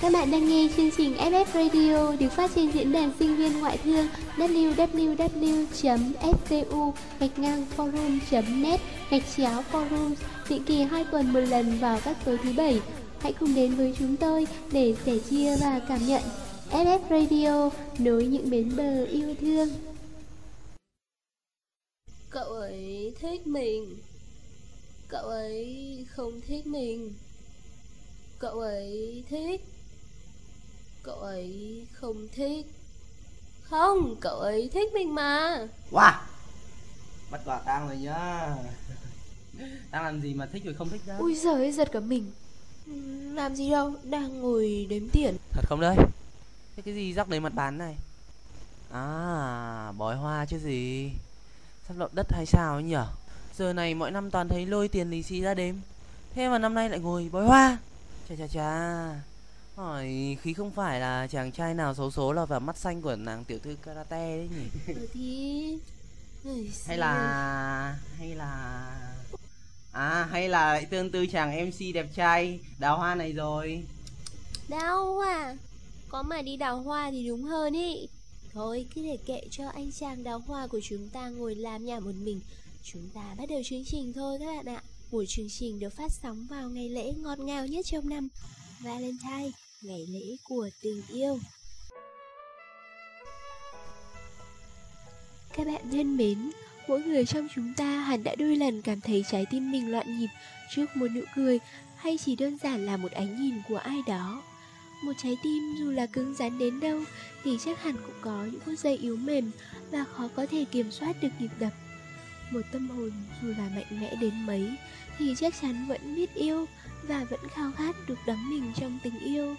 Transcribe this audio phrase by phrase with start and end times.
[0.00, 3.60] Các bạn đang nghe chương trình FF Radio được phát trên diễn đàn sinh viên
[3.60, 5.72] ngoại thương www.fcu
[7.20, 10.14] gạch ngang forum.net gạch chéo forum
[10.48, 12.80] định kỳ hai tuần một lần vào các tối thứ bảy.
[13.20, 16.22] Hãy cùng đến với chúng tôi để sẻ chia và cảm nhận
[16.70, 19.68] FF Radio, nối những bến bờ yêu thương.
[22.30, 23.96] Cậu ấy thích mình
[25.08, 27.12] Cậu ấy không thích mình
[28.38, 29.60] Cậu ấy thích
[31.06, 32.66] Cậu ấy không thích.
[33.62, 35.66] Không, cậu ấy thích mình mà.
[35.90, 36.12] Wow
[37.30, 38.48] Bắt quả tang rồi nhá.
[39.90, 42.32] Đang làm gì mà thích rồi không thích đó Ui giời ơi giật cả mình.
[43.34, 45.36] Làm gì đâu, đang ngồi đếm tiền.
[45.52, 45.96] Thật không đấy?
[46.76, 47.96] Thế cái gì rắc đầy mặt bàn này?
[48.90, 51.10] À bói hoa chứ gì?
[51.88, 53.06] Sắp lộn đất hay sao ấy nhở
[53.56, 55.74] Giờ này mỗi năm toàn thấy lôi tiền lì xì ra đếm.
[56.34, 57.78] Thế mà năm nay lại ngồi bói hoa.
[58.28, 59.20] Chà chà chà
[59.76, 63.16] Hỏi khí không phải là chàng trai nào xấu số là vào mắt xanh của
[63.16, 64.94] nàng tiểu thư karate đấy nhỉ?
[64.94, 65.78] Ừ thì
[66.86, 68.90] Hay là Hay là
[69.92, 73.84] À hay là lại tương tư chàng MC đẹp trai Đào hoa này rồi.
[74.68, 75.56] Đào hoa?
[76.08, 78.08] Có mà đi đào hoa thì đúng hơn ý.
[78.52, 82.00] Thôi cứ để kệ cho anh chàng đào hoa của chúng ta ngồi làm nhà
[82.00, 82.40] một mình.
[82.82, 84.82] Chúng ta bắt đầu chương trình thôi các bạn ạ.
[85.12, 88.28] Một chương trình được phát sóng vào ngày lễ ngọt ngào nhất trong năm
[88.80, 89.50] Valentine,
[89.82, 91.38] ngày lễ của tình yêu
[95.56, 96.50] Các bạn thân mến,
[96.88, 100.18] mỗi người trong chúng ta hẳn đã đôi lần cảm thấy trái tim mình loạn
[100.18, 100.28] nhịp
[100.70, 101.58] trước một nụ cười
[101.96, 104.42] hay chỉ đơn giản là một ánh nhìn của ai đó.
[105.04, 107.00] Một trái tim dù là cứng rắn đến đâu
[107.44, 109.50] thì chắc hẳn cũng có những phút giây yếu mềm
[109.90, 111.72] và khó có thể kiểm soát được nhịp đập.
[112.50, 113.12] Một tâm hồn
[113.42, 114.76] dù là mạnh mẽ đến mấy
[115.18, 116.66] thì chắc chắn vẫn biết yêu
[117.08, 119.54] và vẫn khao khát được đắm mình trong tình yêu.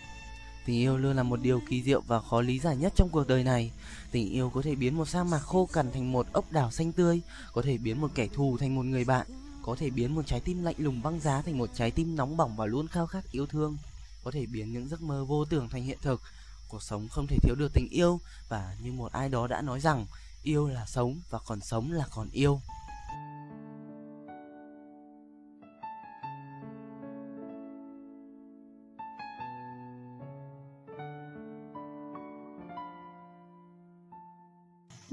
[0.66, 3.28] Tình yêu luôn là một điều kỳ diệu và khó lý giải nhất trong cuộc
[3.28, 3.72] đời này.
[4.12, 6.92] Tình yêu có thể biến một sa mạc khô cằn thành một ốc đảo xanh
[6.92, 7.22] tươi,
[7.54, 9.28] có thể biến một kẻ thù thành một người bạn,
[9.64, 12.38] có thể biến một trái tim lạnh lùng băng giá thành một trái tim nóng
[12.38, 13.78] bỏng và luôn khao khát yêu thương,
[14.24, 16.22] có thể biến những giấc mơ vô tưởng thành hiện thực.
[16.68, 18.20] Cuộc sống không thể thiếu được tình yêu
[18.50, 20.06] và như một ai đó đã nói rằng
[20.44, 22.62] yêu là sống và còn sống là còn yêu.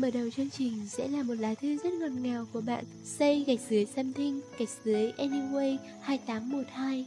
[0.05, 2.85] Mở đầu chương trình sẽ là một lá thư rất ngọt ngào của bạn.
[3.05, 7.07] Say gạch dưới something gạch dưới anyway 2812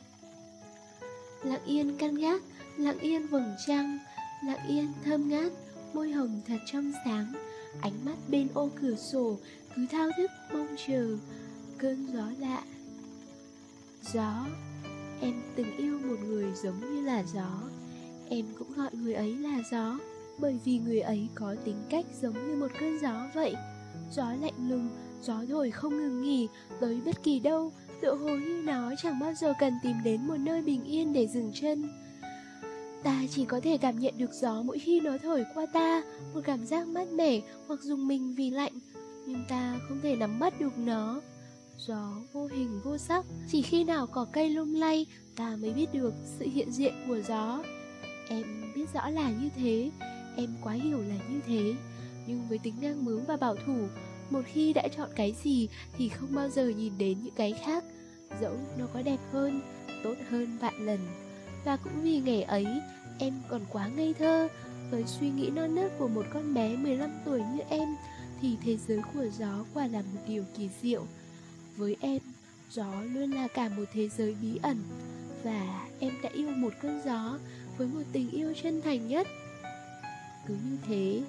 [1.44, 2.41] Lặng yên căn gác,
[2.78, 3.97] lặng yên vầng trăng,
[4.46, 5.52] lặng yên thơm ngát,
[5.94, 7.34] môi hồng thật trong sáng.
[7.81, 9.38] Ánh mắt bên ô cửa sổ
[9.75, 11.18] cứ thao thức mong chờ
[11.78, 12.64] cơn gió lạ.
[14.14, 14.46] Gió,
[15.22, 17.62] em từng yêu một người giống như là gió.
[18.29, 19.97] Em cũng gọi người ấy là gió
[20.37, 23.55] bởi vì người ấy có tính cách giống như một cơn gió vậy.
[24.11, 24.89] Gió lạnh lùng,
[25.21, 26.47] gió thổi không ngừng nghỉ,
[26.79, 27.71] tới bất kỳ đâu,
[28.01, 31.27] tựa hồ như nó chẳng bao giờ cần tìm đến một nơi bình yên để
[31.27, 31.89] dừng chân.
[33.03, 36.03] Ta chỉ có thể cảm nhận được gió mỗi khi nó thổi qua ta,
[36.33, 38.73] một cảm giác mát mẻ hoặc dùng mình vì lạnh,
[39.27, 41.21] nhưng ta không thể nắm bắt được nó.
[41.77, 45.05] Gió vô hình vô sắc, chỉ khi nào cỏ cây lung lay,
[45.35, 47.63] ta mới biết được sự hiện diện của gió.
[48.29, 49.91] Em biết rõ là như thế
[50.37, 51.73] em quá hiểu là như thế.
[52.27, 53.87] Nhưng với tính ngang bướng và bảo thủ,
[54.29, 57.83] một khi đã chọn cái gì thì không bao giờ nhìn đến những cái khác.
[58.41, 59.61] Dẫu nó có đẹp hơn,
[60.03, 60.99] tốt hơn vạn lần.
[61.65, 62.67] Và cũng vì ngày ấy,
[63.19, 64.47] em còn quá ngây thơ.
[64.91, 67.87] Với suy nghĩ non nớt của một con bé 15 tuổi như em,
[68.41, 71.05] thì thế giới của gió quả là một điều kỳ diệu.
[71.77, 72.21] Với em,
[72.71, 74.77] gió luôn là cả một thế giới bí ẩn.
[75.43, 77.40] Và em đã yêu một cơn gió
[77.78, 79.28] với một tình yêu chân thành nhất
[80.47, 81.22] cứ như thế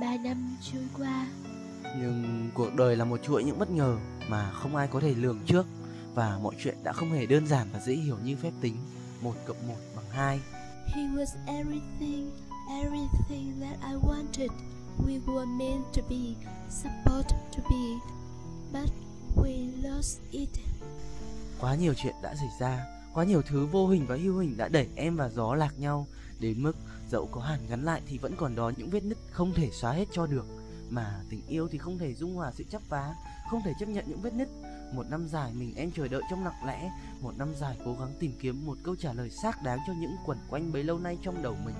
[0.00, 1.26] ba năm trôi qua.
[1.98, 3.98] Nhưng cuộc đời là một chuỗi những bất ngờ
[4.28, 5.66] mà không ai có thể lường trước
[6.14, 8.76] và mọi chuyện đã không hề đơn giản và dễ hiểu như phép tính.
[9.20, 10.40] Một cộng một bằng hai.
[10.86, 12.30] He was everything,
[12.82, 14.48] everything that I wanted.
[15.06, 16.34] We were meant to be,
[16.70, 18.12] supposed to be
[18.72, 18.90] But
[19.36, 20.48] we lost it.
[21.60, 24.68] Quá nhiều chuyện đã xảy ra, quá nhiều thứ vô hình và hữu hình đã
[24.68, 26.06] đẩy em và gió lạc nhau
[26.40, 26.76] đến mức
[27.12, 29.92] dẫu có hàn gắn lại thì vẫn còn đó những vết nứt không thể xóa
[29.92, 30.46] hết cho được.
[30.90, 33.14] Mà tình yêu thì không thể dung hòa sự chấp vá,
[33.50, 34.48] không thể chấp nhận những vết nứt.
[34.94, 38.12] Một năm dài mình em chờ đợi trong lặng lẽ, một năm dài cố gắng
[38.20, 41.18] tìm kiếm một câu trả lời xác đáng cho những quẩn quanh bấy lâu nay
[41.22, 41.74] trong đầu mình.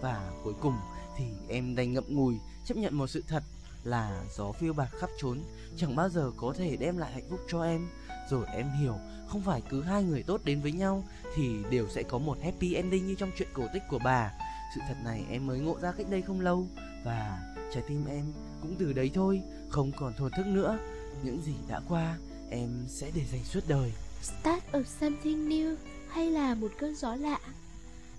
[0.00, 0.74] Và cuối cùng
[1.16, 3.42] thì em đành ngậm ngùi chấp nhận một sự thật
[3.84, 5.38] là gió phiêu bạt khắp trốn
[5.76, 7.88] chẳng bao giờ có thể đem lại hạnh phúc cho em
[8.30, 8.94] rồi em hiểu
[9.28, 11.04] không phải cứ hai người tốt đến với nhau
[11.36, 14.32] thì đều sẽ có một happy ending như trong chuyện cổ tích của bà
[14.74, 16.66] sự thật này em mới ngộ ra cách đây không lâu
[17.04, 17.38] và
[17.74, 18.32] trái tim em
[18.62, 20.78] cũng từ đấy thôi không còn thổn thức nữa.
[21.22, 22.18] Những gì đã qua
[22.50, 23.92] em sẽ để dành suốt đời.
[24.22, 25.76] Start of something new
[26.08, 27.38] hay là một cơn gió lạ?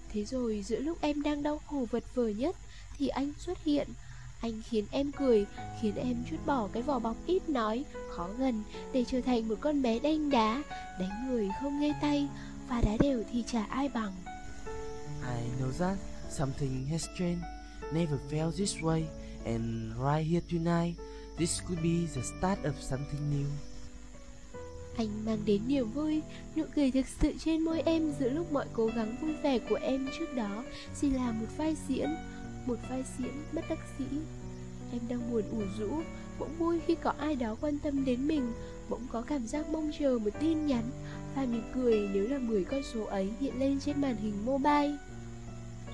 [0.10, 2.56] Thế rồi giữa lúc em đang đau khổ vật vờ nhất
[2.98, 3.88] Thì anh xuất hiện.
[4.42, 5.46] Anh khiến em cười
[5.82, 8.64] Khiến em chút bỏ cái vỏ bọc ít nói Khó gần
[8.94, 10.64] Để trở thành một con bé đanh đá
[11.00, 12.28] Đánh người không nghe tay
[12.70, 14.14] Và đá đều thì chả ai bằng.
[15.22, 15.98] I know that
[16.31, 17.44] something has changed
[17.91, 19.06] Never felt this way
[19.45, 20.95] And right here tonight
[21.38, 23.47] This could be the start of something new
[24.97, 26.21] Anh mang đến niềm vui,
[26.56, 29.79] nụ cười thực sự trên môi em giữa lúc mọi cố gắng vui vẻ của
[29.81, 30.63] em trước đó
[31.01, 32.09] chỉ là một vai diễn,
[32.65, 34.06] một vai diễn bất đắc dĩ.
[34.91, 36.01] Em đang buồn ủ rũ,
[36.39, 38.51] bỗng vui khi có ai đó quan tâm đến mình,
[38.89, 40.83] bỗng có cảm giác mong chờ một tin nhắn
[41.35, 44.97] và mỉm cười nếu là 10 con số ấy hiện lên trên màn hình mobile.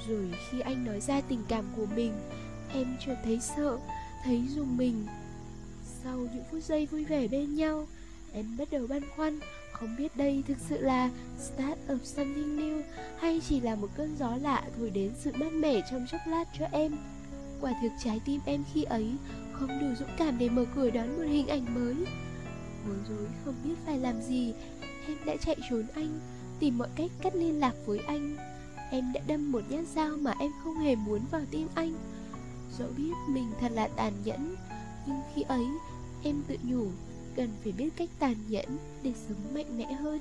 [0.08, 2.14] Rồi khi anh nói ra tình cảm của mình,
[2.74, 3.78] em chợt thấy sợ,
[4.26, 5.06] thấy dùng mình.
[6.04, 7.88] Sau những phút giây vui vẻ bên nhau,
[8.34, 9.40] Em bắt đầu băn khoăn
[9.72, 11.10] Không biết đây thực sự là
[11.40, 12.82] Start of something new
[13.18, 16.44] Hay chỉ là một cơn gió lạ thổi đến sự mát mẻ trong chốc lát
[16.60, 16.96] cho em.
[17.62, 19.16] Quả thực trái tim em khi ấy
[19.54, 21.96] Không đủ dũng cảm để mở cửa đón một hình ảnh mới.
[22.88, 24.54] Bối rối không biết phải làm gì
[25.08, 26.20] Em đã chạy trốn anh
[26.60, 28.53] Tìm mọi cách cắt liên lạc với anh.
[28.94, 31.94] Em đã đâm một nhát dao mà em không hề muốn vào tim anh.
[32.80, 34.56] Dẫu biết mình thật là tàn nhẫn
[35.08, 35.66] Nhưng khi ấy
[36.24, 36.88] em tự nhủ
[37.36, 40.20] cần phải biết cách tàn nhẫn để sống mạnh mẽ hơn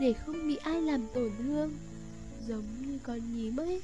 [0.00, 1.72] để không bị ai làm tổn thương.
[2.48, 3.82] Giống như con nhím ấy.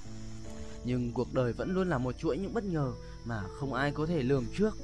[0.85, 2.93] Nhưng cuộc đời vẫn luôn là một chuỗi những bất ngờ
[3.25, 4.77] mà không ai có thể lường trước.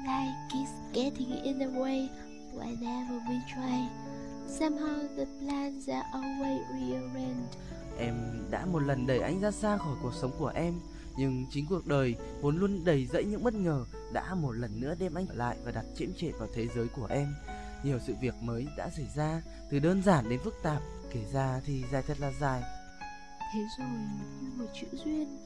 [0.00, 2.08] Like it's getting in the way
[2.54, 3.88] whenever we try.
[4.58, 7.69] Somehow the plans are always rearranged
[8.00, 8.14] em
[8.50, 10.74] đã một lần đẩy anh ra xa khỏi cuộc sống của em
[11.16, 14.94] nhưng chính cuộc đời vốn luôn đầy dẫy những bất ngờ đã một lần nữa
[14.98, 17.34] đem anh trở lại và đặt chiếm trệ vào thế giới của em.
[17.84, 20.82] Nhiều sự việc mới đã xảy ra, từ đơn giản đến phức tạp,
[21.12, 22.62] kể ra thì dài thật là dài.
[23.54, 23.88] Thế rồi
[24.40, 25.38] như một chữ duyên,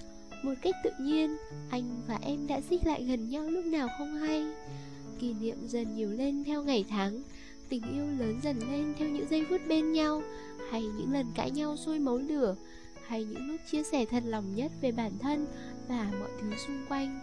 [0.42, 1.36] một cách tự nhiên,
[1.70, 4.44] anh và em đã xích lại gần nhau lúc nào không hay.
[5.18, 7.22] Kỷ niệm dần nhiều lên theo ngày tháng,
[7.74, 10.22] tình yêu lớn dần lên theo những giây phút bên nhau,
[10.70, 12.56] hay những lần cãi nhau sôi máu lửa,
[13.06, 15.46] hay những lúc chia sẻ thật lòng nhất về bản thân
[15.88, 17.20] và mọi thứ xung quanh.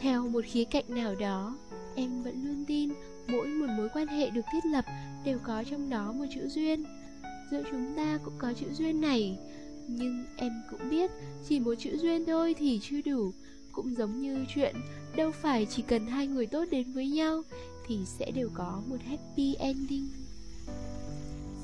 [0.00, 1.56] Theo một khía cạnh nào đó
[1.94, 2.90] em vẫn luôn tin
[3.28, 4.84] mỗi một mối quan hệ được thiết lập
[5.24, 6.84] đều có trong đó một chữ duyên.
[7.50, 9.38] Giữa chúng ta cũng có chữ duyên này
[9.88, 11.10] nhưng em cũng biết
[11.48, 13.32] chỉ một chữ duyên thôi thì chưa đủ.
[13.72, 14.76] Cũng giống như chuyện
[15.16, 17.42] đâu phải chỉ cần hai người tốt đến với nhau
[17.88, 20.08] thì sẽ đều có một happy ending.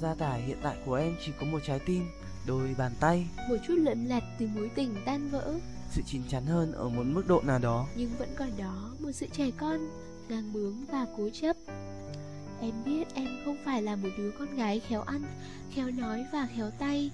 [0.00, 2.02] Gia tài hiện tại của em chỉ có một trái tim
[2.46, 3.26] đôi bàn tay.
[3.48, 5.54] Một chút lẫn lặt từ mối tình tan vỡ.
[5.90, 7.86] Sự chín chắn hơn ở một mức độ nào đó.
[7.96, 9.88] Nhưng vẫn còn đó một sự trẻ con
[10.28, 11.56] ngang bướng và cố chấp.
[12.60, 15.22] Em biết em không phải là một đứa con gái khéo ăn
[15.70, 17.10] khéo nói và khéo tay.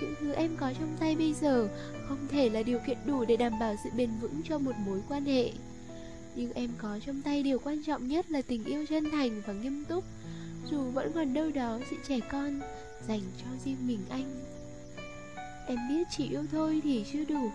[0.00, 1.68] Những thứ em có trong tay bây giờ
[2.08, 5.00] không thể là điều kiện đủ để đảm bảo sự bền vững cho một mối
[5.08, 5.52] quan hệ
[6.34, 9.52] nhưng em có trong tay điều quan trọng nhất là tình yêu chân thành và
[9.52, 10.04] nghiêm túc.
[10.70, 12.60] Dù vẫn còn đâu đó sự trẻ con
[13.08, 14.44] dành cho riêng mình anh.
[15.66, 17.50] Em biết chỉ yêu thôi thì chưa đủ.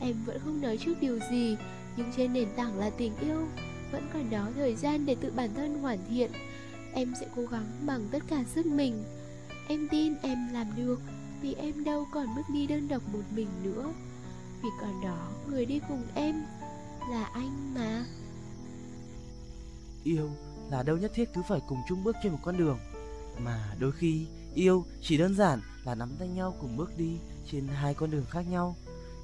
[0.00, 1.56] Em vẫn không nói trước điều gì,
[1.96, 3.46] Nhưng trên nền tảng là tình yêu,
[3.92, 6.30] Vẫn còn đó thời gian để tự bản thân hoàn thiện.
[6.94, 9.04] Em sẽ cố gắng bằng tất cả sức mình.
[9.68, 11.00] Em tin em làm được,
[11.42, 13.92] Vì em đâu còn bước đi đơn độc một mình nữa.
[14.62, 16.44] Vì còn đó, người đi cùng em
[17.10, 18.04] là anh mà
[20.04, 20.30] Yêu
[20.70, 22.78] là đâu nhất thiết cứ phải cùng chung bước trên một con đường
[23.38, 27.18] Mà đôi khi yêu chỉ đơn giản là nắm tay nhau cùng bước đi
[27.52, 28.76] trên hai con đường khác nhau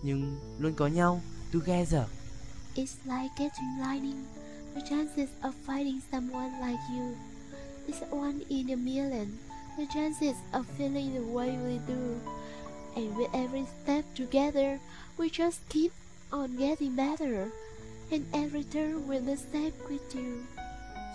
[0.03, 1.21] nhưng luôn có nhau
[1.53, 2.03] together.
[2.75, 4.25] It's like getting lightning.
[4.75, 7.15] The chances of finding someone like you
[7.87, 9.39] is one in a million.
[9.77, 12.17] The chances of feeling the way we do.
[12.97, 14.79] And with every step together,
[15.19, 15.93] we just keep
[16.33, 17.51] on getting better.
[18.11, 20.43] And every turn will the step with you.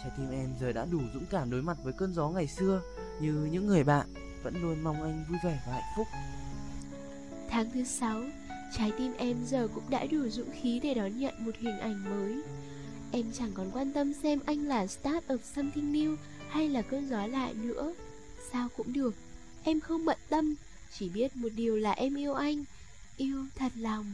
[0.03, 2.81] Trái tim em giờ đã đủ dũng cảm đối mặt với cơn gió ngày xưa
[3.21, 4.07] như những người bạn
[4.43, 6.07] vẫn luôn mong anh vui vẻ và hạnh phúc.
[7.49, 8.23] Tháng thứ sáu,
[8.77, 12.03] trái tim em giờ cũng đã đủ dũng khí để đón nhận một hình ảnh
[12.09, 12.41] mới.
[13.11, 16.15] Em chẳng còn quan tâm xem anh là start of something new
[16.49, 17.93] hay là cơn gió lại nữa.
[18.51, 19.15] Sao cũng được,
[19.63, 20.55] em không bận tâm,
[20.97, 22.63] chỉ biết một điều là em yêu anh,
[23.17, 24.05] yêu thật lòng.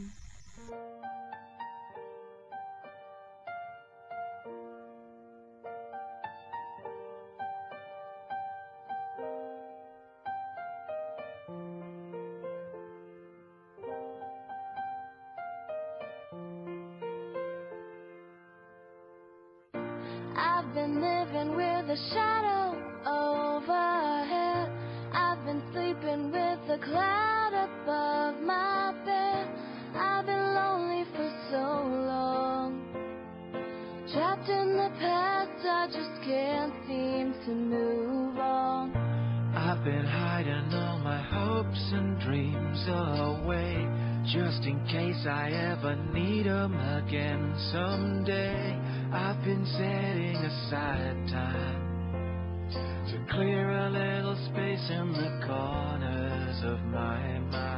[20.76, 22.76] Been living with a shadow
[23.08, 24.68] overhead.
[25.10, 29.48] I've been sleeping with a cloud above my bed.
[29.96, 31.64] I've been lonely for so
[32.12, 32.84] long.
[34.12, 38.94] Trapped in the past, I just can't seem to move on.
[39.56, 43.88] I've been hiding all my hopes and dreams away
[44.26, 48.76] just in case I ever need 'em again someday.
[49.16, 52.68] I've been setting aside time
[53.08, 57.75] to clear a little space in the corners of my mind.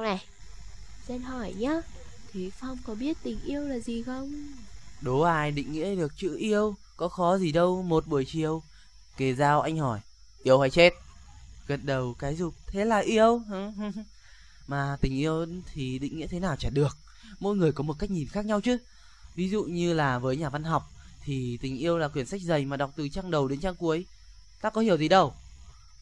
[0.00, 0.24] Phong này?
[1.08, 1.80] Dân hỏi nhá
[2.32, 4.32] Thế Phong có biết tình yêu là gì không?
[5.00, 8.62] Đố ai định nghĩa được chữ yêu Có khó gì đâu một buổi chiều.
[9.16, 10.00] Kề dao anh hỏi
[10.42, 10.94] Yêu hay chết?
[11.66, 13.42] Gật đầu cái dục Thế là yêu.
[14.66, 16.96] Mà tình yêu thì định nghĩa thế nào chả được
[17.40, 18.78] Mỗi người có một cách nhìn khác nhau chứ.
[19.34, 20.90] Ví dụ như là với nhà văn học
[21.24, 24.06] Thì tình yêu là quyển sách dày mà đọc từ trang đầu đến trang cuối.
[24.60, 25.34] Ta có hiểu gì đâu.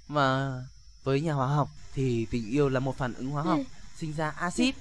[0.08, 0.52] Mà
[1.04, 3.60] với nhà hóa học Thì tình yêu là một phản ứng hóa học
[3.98, 4.74] Sinh ra axit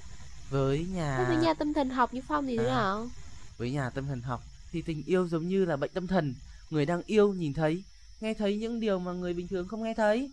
[0.50, 2.76] Với nhà Thế với nhà tâm thần học như Phong thì thế À.
[2.76, 3.10] nào?
[3.58, 6.36] với nhà tâm thần học thì tình yêu giống như là bệnh tâm thần
[6.70, 7.84] người đang yêu nhìn thấy
[8.22, 10.32] nghe thấy những điều mà người bình thường không nghe thấy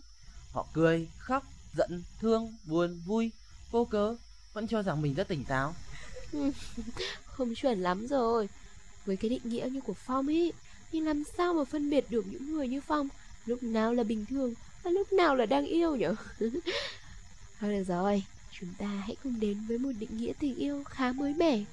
[0.51, 1.43] Họ cười, khóc,
[1.77, 3.31] giận, thương, buồn, vui,
[3.71, 4.15] vô cớ,
[4.53, 5.75] vẫn cho rằng mình rất tỉnh táo.
[7.25, 8.49] Không chuẩn lắm rồi
[9.05, 10.51] Với cái định nghĩa như của Phong ý
[10.91, 13.07] Thì làm sao mà phân biệt được những người như Phong
[13.45, 16.15] Lúc nào là bình thường Và lúc nào là đang yêu nhở
[17.59, 18.23] Thôi được rồi
[18.59, 21.63] Chúng ta hãy cùng đến với một định nghĩa tình yêu khá mới mẻ.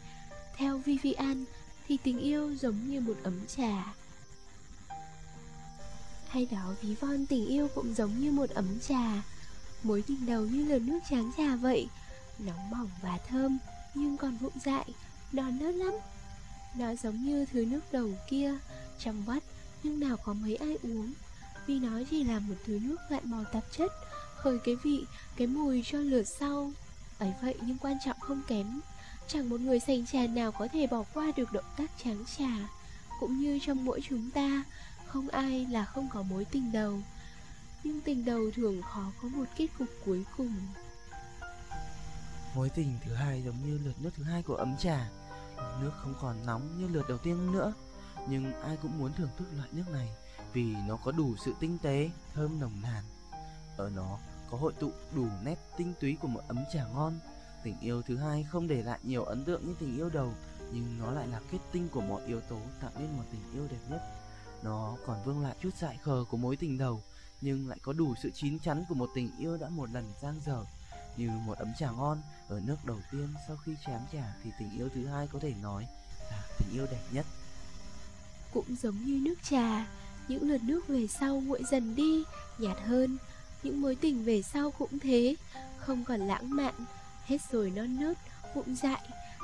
[0.56, 1.44] Theo Vivian,
[1.88, 3.94] Thì tình yêu giống như một ấm trà.
[6.28, 9.22] Hay đó, ví von, tình yêu cũng giống như một ấm trà.
[9.82, 11.88] Mối tình đầu như là nước tráng trà vậy.
[12.38, 13.58] Nóng bỏng và thơm,
[13.94, 14.86] Nhưng còn vụng dại,
[15.32, 15.94] Non nớt lắm.
[16.74, 18.58] Nó giống như thứ nước đầu kia,
[18.98, 19.42] Trong vắt
[19.82, 21.12] Nhưng nào có mấy ai uống.
[21.66, 23.92] Vì nó chỉ là một thứ nước loại màu tạp chất
[24.42, 25.04] hơi cái vị
[25.36, 26.72] Cái mùi cho lửa sau.
[27.18, 28.80] Ấy vậy nhưng quan trọng không kém.
[29.28, 32.68] Chẳng một người sành trà nào có thể bỏ qua được động tác tráng trà.
[33.20, 34.64] Cũng như trong mỗi chúng ta
[35.06, 37.00] Không ai là không có mối tình đầu.
[37.84, 40.54] Nhưng tình đầu thường khó có một kết cục cuối cùng.
[42.54, 45.08] Mối tình thứ hai giống như lượt nước thứ hai của ấm trà.
[45.80, 47.72] Nước không còn nóng như lượt đầu tiên nữa,
[48.28, 50.08] nhưng ai cũng muốn thưởng thức loại nước này
[50.52, 53.04] vì nó có đủ sự tinh tế, thơm nồng nàn.
[53.76, 54.18] Ở nó
[54.52, 57.18] có hội tụ đủ nét tinh túy của một ấm trà ngon.
[57.62, 60.32] Tình yêu thứ hai không để lại nhiều ấn tượng như tình yêu đầu,
[60.72, 63.68] nhưng nó lại là kết tinh của mọi yếu tố tạo nên một tình yêu
[63.70, 64.02] đẹp nhất.
[64.62, 67.02] Nó còn vương lại chút dại khờ của mối tình đầu,
[67.40, 70.40] nhưng lại có đủ sự chín chắn của một tình yêu đã một lần giang
[70.46, 70.64] dở
[71.16, 72.18] như một ấm trà ngon
[72.48, 75.54] ở nước đầu tiên sau khi chém trà thì tình yêu thứ hai có thể
[75.62, 75.86] nói
[76.30, 77.26] là tình yêu đẹp nhất
[78.54, 79.86] cũng giống như nước trà
[80.28, 82.24] những lượt nước về sau nguội dần đi
[82.58, 83.18] nhạt hơn
[83.62, 85.36] những mối tình về sau cũng thế.
[85.78, 86.74] Không còn lãng mạn,
[87.24, 88.18] hết rồi non nớt,
[88.54, 89.00] vụng dại,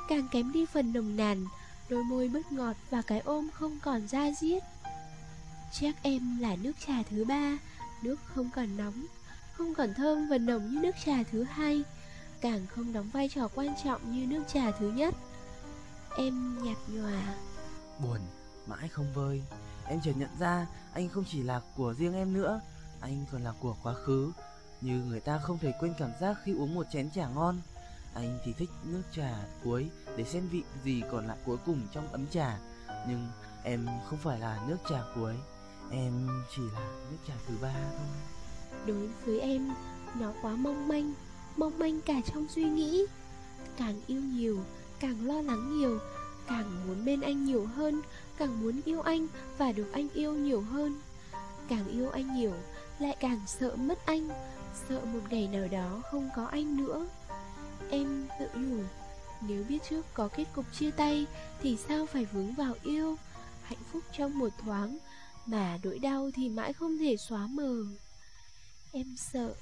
[0.09, 1.45] càng kém đi phần nồng nàn.
[1.89, 4.63] Đôi môi bớt ngọt và cái ôm không còn da diết.
[5.71, 7.57] Chắc em là nước trà thứ ba,
[8.03, 9.05] nước không còn nóng,
[9.53, 11.83] không còn thơm và nồng như nước trà thứ hai,
[12.41, 15.15] càng không đóng vai trò quan trọng như nước trà thứ nhất.
[16.17, 17.35] Em nhạt nhòa.
[17.99, 18.19] Buồn,
[18.67, 19.43] mãi không vơi.
[19.87, 22.61] Em chợt nhận ra anh không chỉ là của riêng em nữa
[23.01, 24.31] anh còn là của quá khứ,
[24.81, 27.61] như người ta không thể quên cảm giác khi uống một chén trà ngon.
[28.13, 32.07] Anh thì thích nước trà cuối để xem vị gì còn lại cuối cùng trong
[32.11, 32.59] ấm trà,
[33.07, 33.27] nhưng
[33.63, 35.33] em không phải là nước trà cuối,
[35.91, 38.07] em chỉ là nước trà thứ ba thôi.
[38.85, 39.73] Đối với em,
[40.15, 41.13] nó quá mong manh
[41.57, 43.05] mong manh cả trong suy nghĩ.
[43.77, 44.59] Càng yêu nhiều,
[44.99, 45.99] càng lo lắng nhiều,
[46.47, 48.01] càng muốn bên anh nhiều hơn,
[48.37, 51.01] càng muốn yêu anh và được anh yêu nhiều hơn.
[51.69, 52.53] Càng yêu anh nhiều
[52.99, 54.29] lại càng sợ mất anh,
[54.89, 57.07] sợ một ngày nào đó không có anh nữa.
[57.89, 58.83] Em tự nhủ,
[59.41, 61.25] nếu biết trước có kết cục chia tay
[61.61, 63.15] thì sao phải vướng vào yêu,
[63.63, 64.97] hạnh phúc trong một thoáng
[65.45, 67.83] mà nỗi đau thì mãi không thể xóa mờ.
[68.91, 69.53] Em sợ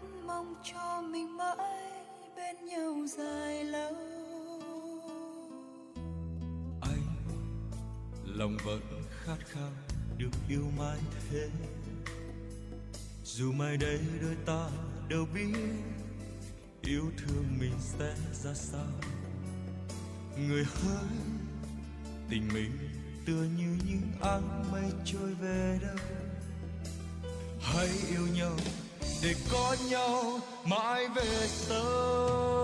[0.00, 1.56] vẫn mong cho mình mãi
[2.36, 3.94] bên nhau dài lâu.
[6.80, 7.02] Anh,
[8.24, 8.80] lòng vẫn
[9.24, 9.70] khát khao
[10.18, 10.98] được yêu mãi
[11.30, 11.48] thế.
[13.24, 14.70] Dù mai đây đôi ta
[15.08, 15.54] đều biết
[16.82, 18.86] yêu thương mình sẽ ra sao.
[20.38, 21.08] Người hỡi,
[22.30, 22.70] tình mình
[23.26, 25.96] tựa như những áng mây trôi về đâu.
[27.60, 28.56] Hãy yêu nhau
[29.22, 32.59] để có nhau mãi về sau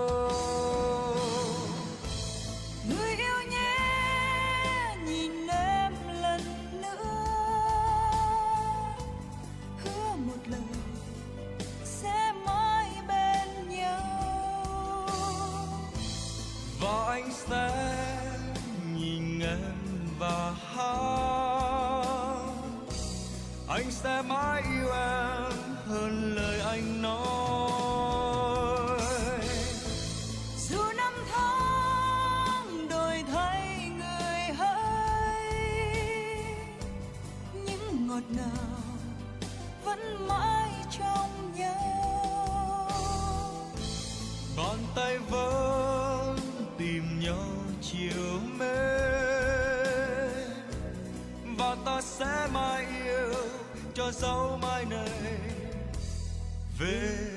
[54.07, 55.09] cho dấu mai này
[56.79, 57.36] về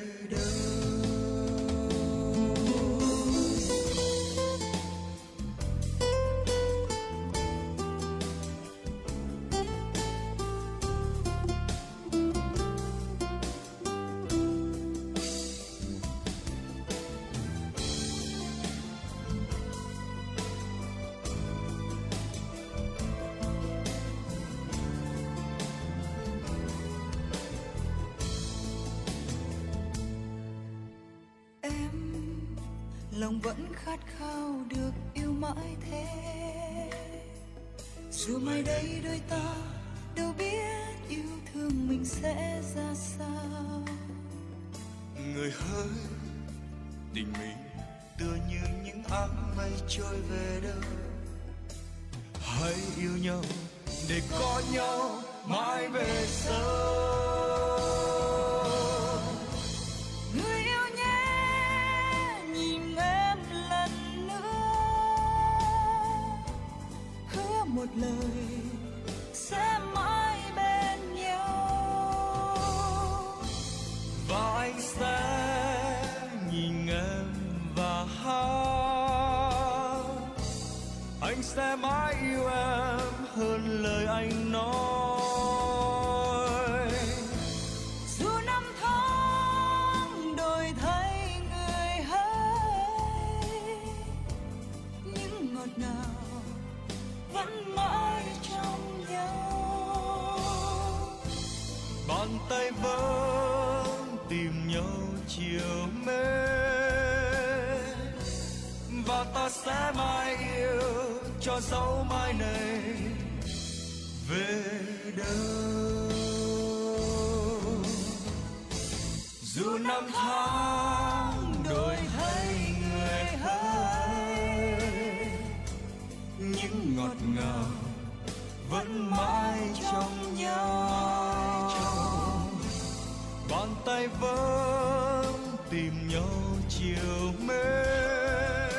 [136.08, 138.70] nhau chiều mến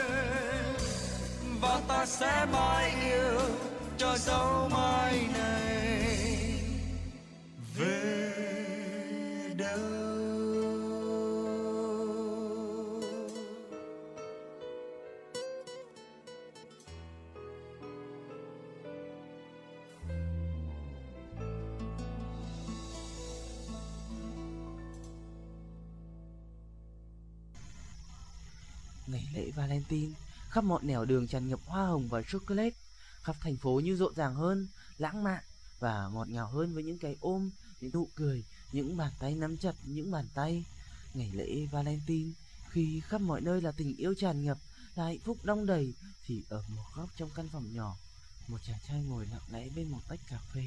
[1.62, 3.40] và ta sẽ mãi yêu
[3.98, 5.91] cho dấu mai này.
[29.92, 30.14] Tin,
[30.50, 32.76] khắp mọi nẻo đường tràn ngập hoa hồng và chocolate,
[33.24, 35.44] khắp thành phố như rộn ràng hơn, lãng mạn
[35.80, 37.52] và ngọt ngào hơn với những cái ôm,
[37.82, 40.64] những nụ cười, những bàn tay nắm chặt những bàn tay.
[41.14, 42.32] Ngày lễ Valentine,
[42.70, 44.58] khi khắp mọi nơi là tình yêu tràn ngập,
[44.96, 45.94] là hạnh phúc đong đầy,
[46.26, 47.98] thì ở một góc trong căn phòng nhỏ,
[48.48, 50.64] một chàng trai ngồi lặng lẽ bên một tách cà phê,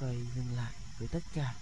[0.00, 1.54] quay lưng lại với tất cả.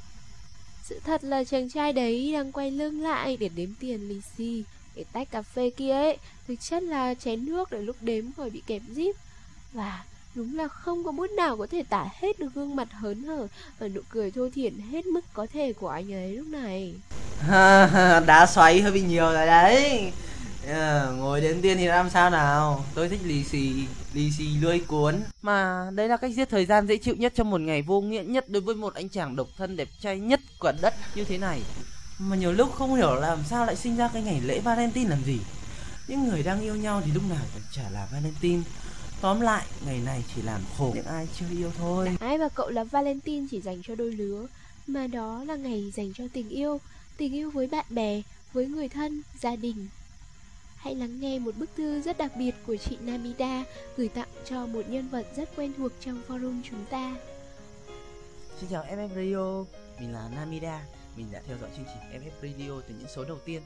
[0.82, 4.64] Sự thật là chàng trai đấy đang quay lưng lại để đếm tiền lì xì
[4.94, 6.18] cái tách cà phê kia ấy.
[6.48, 9.16] Thực chất là chén nước để lúc đếm khỏi bị kẹp díp
[9.72, 13.22] Và đúng là không có bút nào có thể tả hết được gương mặt hớn
[13.22, 13.46] hở
[13.78, 16.94] Và nụ cười thô thiển hết mức có thể của anh ấy lúc này.
[18.26, 20.12] Đá xoáy hơi bị nhiều rồi đấy.
[20.68, 22.84] Ờ, Ngồi đến tiên thì làm sao nào?
[22.94, 23.72] Tôi thích lì xì
[24.14, 25.22] Lì xì lươi cuốn.
[25.42, 28.22] Mà đấy là cách giết thời gian dễ chịu nhất trong một ngày vô nghĩa
[28.22, 31.38] nhất Đối với một anh chàng độc thân đẹp trai nhất quả đất như thế
[31.38, 31.62] này
[32.20, 35.24] Mà nhiều lúc không hiểu làm sao lại sinh ra cái ngày lễ Valentine làm
[35.24, 35.40] gì.
[36.08, 38.62] Những người đang yêu nhau thì lúc nào cũng chả là Valentine.
[39.20, 42.16] Tóm lại, ngày này chỉ làm khổ những ai chưa yêu thôi.
[42.20, 44.46] Ai mà cậu là Valentine chỉ dành cho đôi lứa
[44.86, 46.80] Mà đó là ngày dành cho tình yêu
[47.16, 49.88] Tình yêu với bạn bè, với người thân, gia đình.
[50.76, 53.64] Hãy lắng nghe một bức thư rất đặc biệt của chị Namida
[53.96, 57.16] Gửi tặng cho một nhân vật rất quen thuộc trong forum chúng ta.
[58.60, 59.64] Xin chào FF Radio,
[60.00, 60.80] mình là Namida
[61.16, 63.62] mình đã theo dõi chương trình FF Radio từ những số đầu tiên.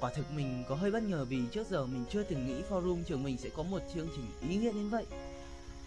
[0.00, 3.04] Quả thực mình có hơi bất ngờ vì trước giờ mình chưa từng nghĩ forum
[3.04, 5.06] trường mình sẽ có một chương trình ý nghĩa đến vậy.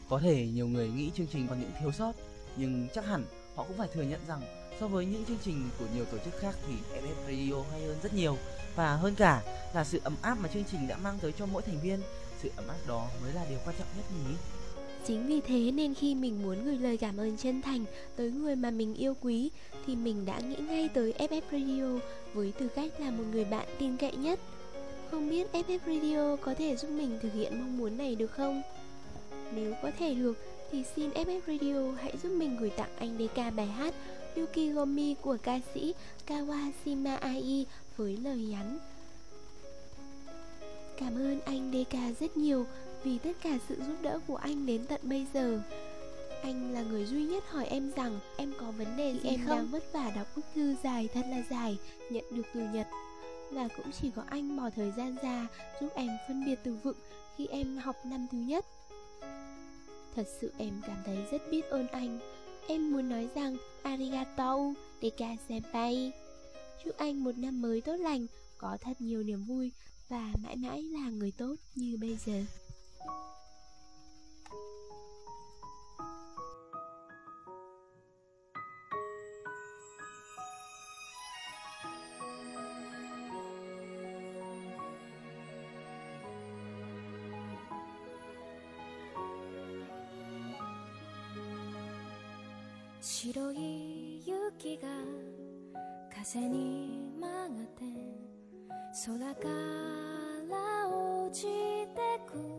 [0.10, 2.14] Có thể nhiều người nghĩ chương trình còn những thiếu sót,
[2.56, 4.42] Nhưng chắc hẳn họ cũng phải thừa nhận rằng
[4.80, 7.98] So với những chương trình của nhiều tổ chức khác thì FF Radio hay hơn
[8.04, 8.38] rất nhiều.
[8.76, 9.42] Và hơn cả
[9.74, 12.02] là sự ấm áp mà chương trình đã mang tới cho mỗi thành viên,
[12.42, 14.36] Sự ấm áp đó mới là điều quan trọng nhất nhỉ
[15.06, 17.86] Chính vì thế nên khi mình muốn gửi lời cảm ơn chân thành
[18.16, 19.50] tới người mà mình yêu quý,
[19.88, 22.00] thì mình đã nghĩ ngay tới FF Radio
[22.34, 24.40] với tư cách là một người bạn tin cậy nhất.
[25.12, 28.62] Không biết FF Radio có thể giúp mình thực hiện mong muốn này được không?
[29.56, 30.38] Nếu có thể được,
[30.72, 33.94] thì xin FF Radio hãy giúp mình gửi tặng anh DK bài hát
[34.36, 35.94] Yukigomi của ca sĩ
[36.28, 37.66] Kawashima Ai
[37.98, 38.80] với lời nhắn
[41.00, 42.66] Cảm ơn anh DK rất nhiều
[43.04, 45.62] vì tất cả sự giúp đỡ của anh đến tận bây giờ.
[46.42, 49.58] Anh là người duy nhất hỏi em rằng em có vấn đề gì em không?
[49.58, 51.78] đang vất vả đọc bức thư dài thật là dài
[52.10, 52.88] nhận được từ Nhật.
[53.52, 55.48] Và cũng chỉ có anh bỏ thời gian ra
[55.82, 56.98] giúp em phân biệt từ vựng
[57.38, 58.66] khi em học năm thứ nhất.
[60.16, 62.20] Thật sự em cảm thấy rất biết ơn anh.
[62.68, 64.58] Em muốn nói rằng Arigato,
[65.02, 66.12] Deka Senpai
[66.84, 69.72] Chúc anh một năm mới tốt lành, có thật nhiều niềm vui
[70.10, 72.59] Và mãi mãi là người tốt như bây giờ「
[93.02, 94.88] 白い雪が
[96.14, 97.84] 風に曲がって
[99.06, 99.48] 空か
[100.50, 101.44] ら落ち
[101.88, 102.38] てく」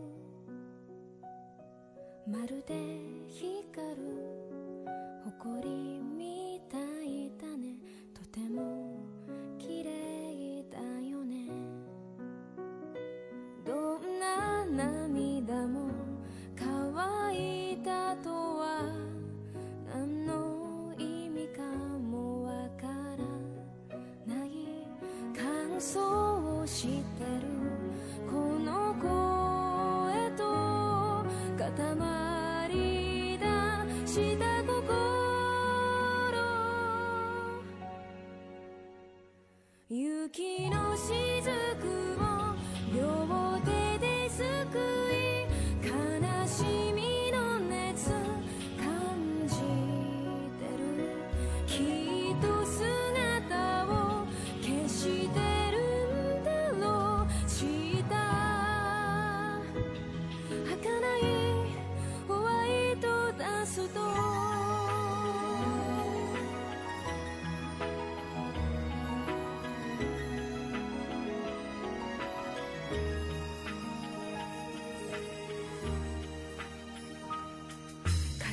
[2.31, 2.73] まるで
[3.27, 3.95] 光る
[5.41, 6.00] 埃み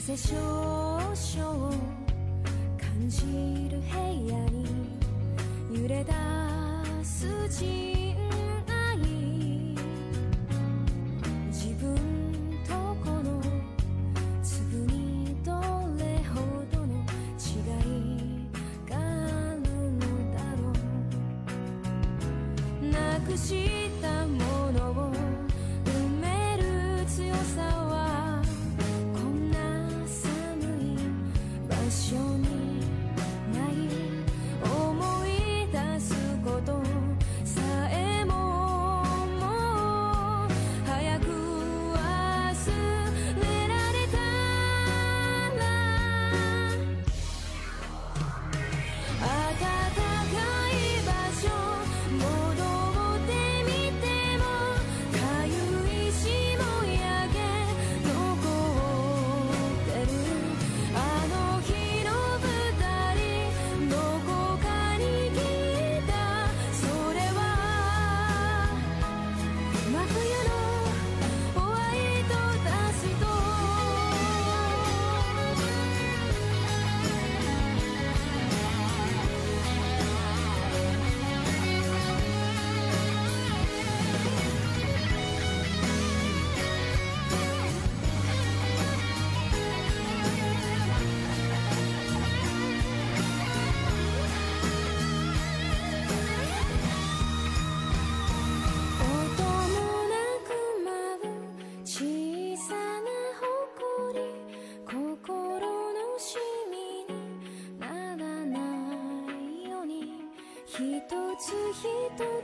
[0.08, 1.70] せ少々
[2.80, 3.88] 感じる部
[4.26, 4.64] 屋に
[5.70, 6.12] 揺れ出
[7.04, 8.27] す人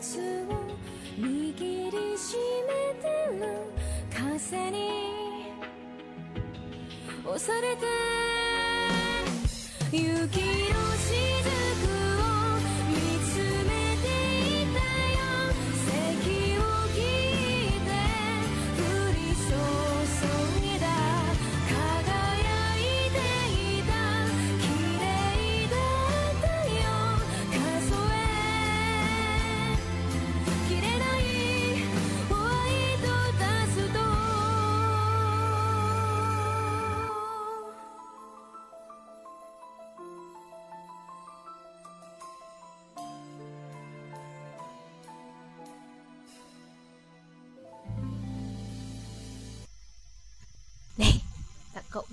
[0.01, 0.21] つを
[1.19, 2.37] 握りし
[2.69, 3.09] めて
[3.39, 3.43] る
[4.13, 5.53] 風に
[7.25, 7.85] 押されて
[9.93, 10.74] 雪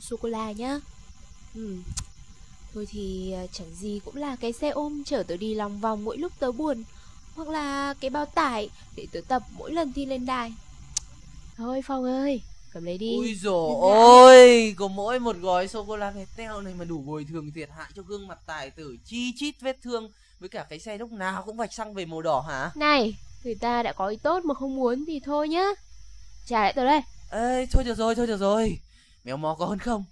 [0.02, 0.80] sô-cô-la nhá.
[1.56, 1.76] Ừ.
[2.74, 6.04] Thôi thì à, chẳng gì cũng là cái xe ôm chở tớ đi lòng vòng
[6.04, 6.84] mỗi lúc tớ buồn
[7.36, 10.54] Hoặc là cái bao tải để tớ tập mỗi lần thi lên đài.
[11.58, 12.42] Thôi Phong ơi,
[12.74, 13.16] cầm lấy đi.
[13.18, 17.52] Ui dồi ôi, có mỗi một gói sô-cô-la vẹt teo này mà đủ bồi thường
[17.52, 20.98] thiệt hại cho gương mặt tài tử chi chít vết thương với cả cái xe
[20.98, 22.72] lúc nào cũng vạch xăng về màu đỏ hả?
[22.76, 25.66] Này, người ta đã có ý tốt mà không muốn thì thôi nhá.
[26.46, 27.02] Trả lại tớ đây.
[27.32, 28.80] Ê, thôi được rồi, thôi được rồi.
[29.24, 30.04] Mèo mò có hơn không?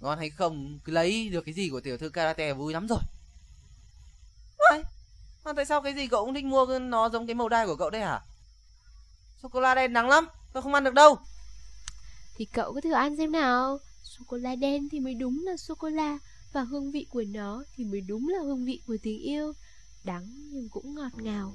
[0.00, 3.00] Ngon hay không, cứ lấy được cái gì của tiểu thư karate vui lắm rồi.
[4.70, 4.82] Ôi,
[5.44, 7.76] mà tại sao cái gì cậu cũng thích mua nó giống cái màu đai của
[7.76, 8.20] cậu đây hả?
[9.42, 11.18] Sô-cô-la đen nắng lắm, tôi không ăn được đâu.
[12.36, 16.18] Thì cậu cứ thử ăn xem nào Sô-cô-la đen thì mới đúng là sô-cô-la
[16.52, 19.52] Và hương vị của nó thì mới đúng là hương vị của tình yêu
[20.04, 21.52] Đắng nhưng cũng ngọt ngào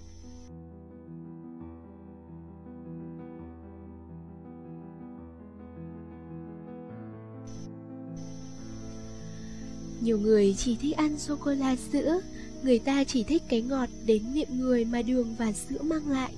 [10.02, 12.22] Nhiều người chỉ thích ăn sô-cô-la sữa,
[12.64, 16.34] Người ta chỉ thích cái ngọt đến miệng người mà đường và sữa mang lại.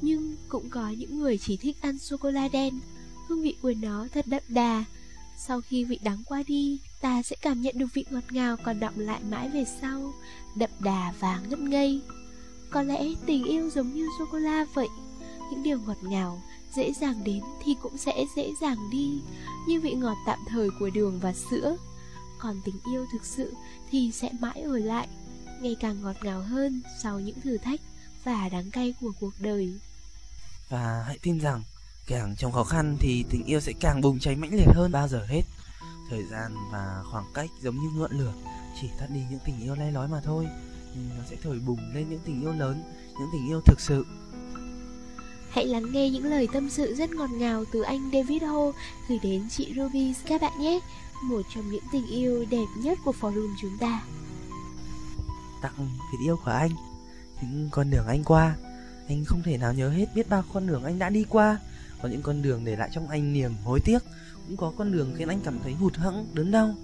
[0.00, 2.80] Nhưng cũng có những người chỉ thích ăn sô-cô-la đen,
[3.28, 4.84] Hương vị của nó thật đậm đà.
[5.38, 8.80] Sau khi vị đắng qua đi, Ta sẽ cảm nhận được vị ngọt ngào còn
[8.80, 10.14] đọng lại mãi về sau,
[10.56, 12.00] Đậm đà và ngất ngây.
[12.70, 14.88] Có lẽ tình yêu giống như sô-cô-la vậy,
[15.50, 16.42] Những điều ngọt ngào
[16.76, 19.10] Dễ dàng đến thì cũng sẽ dễ dàng đi,
[19.68, 21.76] Như vị ngọt tạm thời của đường và sữa.
[22.44, 23.54] Còn tình yêu thực sự
[23.90, 25.08] thì sẽ mãi ở lại
[25.60, 27.80] Ngày càng ngọt ngào hơn sau những thử thách
[28.24, 29.74] và đắng cay của cuộc đời
[30.68, 31.62] Và hãy tin rằng
[32.06, 35.08] càng trong khó khăn thì tình yêu sẽ càng bùng cháy mãnh liệt hơn bao
[35.08, 35.42] giờ hết.
[36.10, 38.32] Thời gian và khoảng cách giống như ngọn lửa,
[38.80, 40.46] chỉ tắt đi những tình yêu le lói mà thôi.
[40.94, 42.82] Nhưng nó sẽ thổi bùng lên những tình yêu lớn,
[43.18, 44.06] những tình yêu thực sự.
[45.50, 48.72] Hãy lắng nghe những lời tâm sự rất ngọt ngào từ anh David Ho
[49.08, 50.80] gửi đến chị Ruby các bạn nhé.
[51.24, 54.02] Một trong những tình yêu đẹp nhất của forum chúng ta.
[55.62, 56.70] Tặng tình yêu của anh,
[57.42, 58.56] những con đường anh qua.
[59.08, 61.58] Anh không thể nào nhớ hết biết bao con đường anh đã đi qua.
[62.02, 63.98] Có những con đường để lại trong anh niềm hối tiếc,
[64.46, 66.74] cũng có con đường khiến anh cảm thấy hụt hẫng, đớn đau.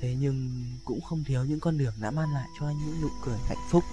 [0.00, 3.08] Thế nhưng cũng không thiếu những con đường đã mang lại cho anh những nụ
[3.24, 3.84] cười hạnh phúc.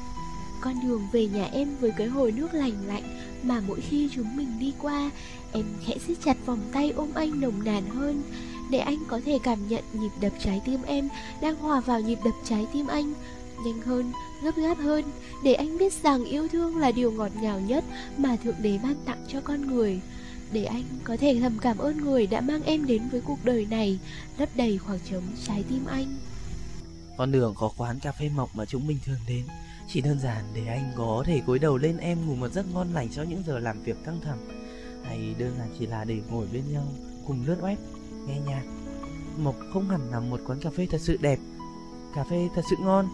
[0.61, 3.03] Con đường về nhà em với cái hồ nước lành lạnh
[3.43, 5.11] mà mỗi khi chúng mình đi qua,
[5.51, 8.23] em khẽ siết chặt vòng tay ôm anh nồng nàn hơn
[8.69, 11.09] để anh có thể cảm nhận nhịp đập trái tim em
[11.41, 13.13] đang hòa vào nhịp đập trái tim anh
[13.65, 14.11] nhanh hơn,
[14.43, 15.05] gấp gáp hơn
[15.43, 17.83] để anh biết rằng yêu thương là điều ngọt ngào nhất
[18.17, 20.01] mà Thượng Đế ban tặng cho con người.
[20.51, 23.67] Để anh có thể thầm cảm ơn người đã mang em đến với cuộc đời
[23.69, 23.99] này,
[24.37, 26.17] lấp đầy khoảng trống trái tim anh.
[27.17, 29.45] Con đường có quán cà phê mộc mà chúng mình thường đến
[29.87, 32.93] Chỉ đơn giản để anh có thể cúi đầu lên em ngủ một giấc ngon
[32.93, 34.37] lành sau những giờ làm việc căng thẳng
[35.03, 36.83] Hay đơn giản chỉ là để ngồi bên nhau
[37.27, 37.75] cùng lướt web,
[38.27, 38.63] nghe nhạc
[39.37, 41.39] Mộc không hẳn là một quán cà phê thật sự đẹp
[42.15, 43.07] Cà phê thật sự ngon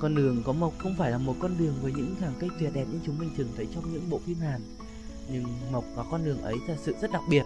[0.00, 2.70] Con đường có Mộc không phải là một con đường với những hàng cây tuyệt
[2.74, 4.60] đẹp như chúng mình thường thấy trong những bộ phim Hàn
[5.32, 7.44] Nhưng Mộc và con đường ấy thật sự rất đặc biệt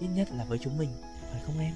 [0.00, 0.88] Ít nhất là với chúng mình,
[1.32, 1.72] phải không em?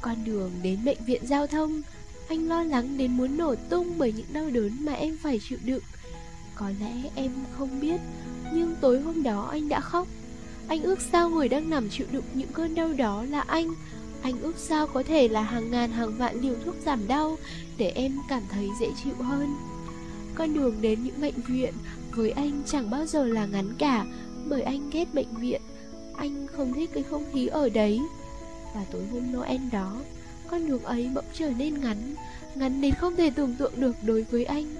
[0.00, 1.82] Con đường đến bệnh viện giao thông,
[2.28, 5.58] anh lo lắng đến muốn nổ tung bởi những đau đớn mà em phải chịu
[5.64, 5.82] đựng.
[6.54, 8.00] Có lẽ em không biết,
[8.52, 10.06] nhưng tối hôm đó anh đã khóc.
[10.72, 13.74] Anh ước sao người đang nằm chịu đựng những cơn đau đó là anh.
[14.22, 17.38] Anh ước sao có thể là hàng ngàn hàng vạn liều thuốc giảm đau
[17.76, 19.56] để em cảm thấy dễ chịu hơn.
[20.34, 21.74] Con đường đến những bệnh viện
[22.10, 24.04] với anh chẳng bao giờ là ngắn cả
[24.48, 25.62] bởi anh ghét bệnh viện.
[26.16, 28.00] Anh không thích cái không khí ở đấy.
[28.74, 29.96] Và tối hôm Noel đó,
[30.50, 32.14] con đường ấy bỗng trở nên ngắn,
[32.54, 34.74] ngắn đến không thể tưởng tượng được đối với anh.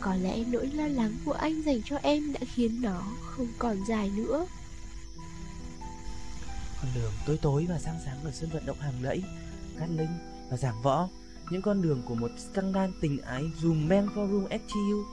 [0.00, 3.76] Có lẽ nỗi lo lắng của anh dành cho em đã khiến nó không còn
[3.88, 4.46] dài nữa.
[6.82, 9.22] Con đường tối tối và sáng sáng ở sân vận động hàng lẫy,
[9.78, 10.10] Cát Linh
[10.50, 11.08] và Giảng Võ,
[11.50, 15.04] những con đường của một scandal tình ái dùm men forum FTU.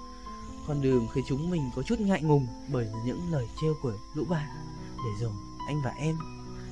[0.68, 4.26] Con đường khiến chúng mình có chút ngại ngùng bởi những lời trêu của lũ
[4.26, 4.48] bạn
[4.98, 5.32] để rồi
[5.68, 6.18] anh và em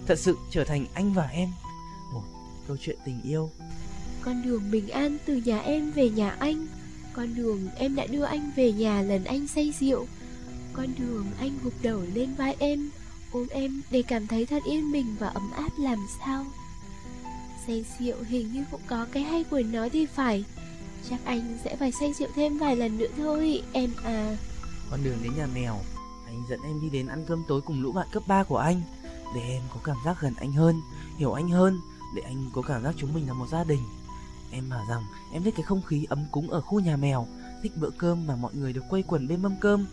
[0.08, 1.50] thật sự trở thành anh và em.
[2.14, 2.24] Một
[2.68, 3.50] câu chuyện tình yêu.
[4.22, 6.68] Con đường bình an từ nhà em về nhà anh.
[7.14, 10.08] Con đường em đã đưa anh về nhà lần anh say rượu.
[10.74, 12.90] Con đường anh gục đầu lên vai em.
[13.36, 16.46] Ôm em để cảm thấy thật yên bình và ấm áp làm sao?
[17.68, 20.46] Say rượu hình như cũng có cái hay của nó thì phải.
[21.10, 24.38] Chắc anh sẽ phải say rượu thêm vài lần nữa thôi, em à.
[24.92, 25.80] Con đường đến nhà mèo,
[26.26, 28.82] anh dẫn em đi đến ăn cơm tối cùng lũ bạn cấp 3 của anh,
[29.36, 30.82] để em có cảm giác gần anh hơn,
[31.18, 31.80] hiểu anh hơn,
[32.16, 33.84] để anh có cảm giác chúng mình là một gia đình.
[34.52, 37.28] Em bảo rằng em thích cái không khí ấm cúng ở khu nhà mèo,
[37.64, 39.88] thích bữa cơm mà mọi người được quây quần bên mâm cơm.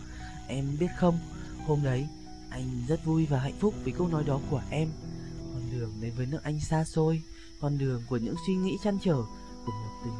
[0.47, 1.19] Em biết không,
[1.67, 2.07] hôm đấy
[2.53, 4.89] anh rất vui và hạnh phúc vì câu nói đó của em
[5.53, 7.21] con đường đến với nước Anh xa xôi,
[7.59, 9.15] con đường của những suy nghĩ chăn trở
[9.65, 10.13] của một tình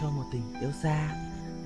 [0.00, 1.08] cho một tình yêu xa.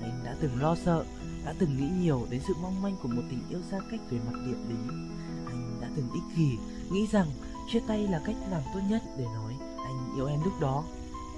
[0.01, 1.05] Anh đã từng lo sợ,
[1.45, 4.17] đã từng nghĩ nhiều đến sự mong manh của một tình yêu xa cách về
[4.25, 4.75] mặt địa lý.
[5.45, 6.57] Anh đã từng ích kỷ,
[6.91, 7.27] nghĩ rằng
[7.71, 9.53] chia tay là cách làm tốt nhất để nói
[9.85, 10.83] anh yêu em lúc đó.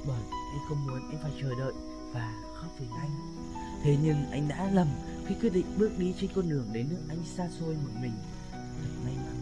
[0.08, 1.74] Bởi anh không muốn em phải chờ đợi
[2.14, 3.12] và khóc vì anh.
[3.84, 4.88] Thế nhưng anh đã lầm
[5.28, 8.14] khi quyết định bước đi trên con đường đến nước Anh xa xôi một mình.
[8.82, 9.42] Thật may mắn,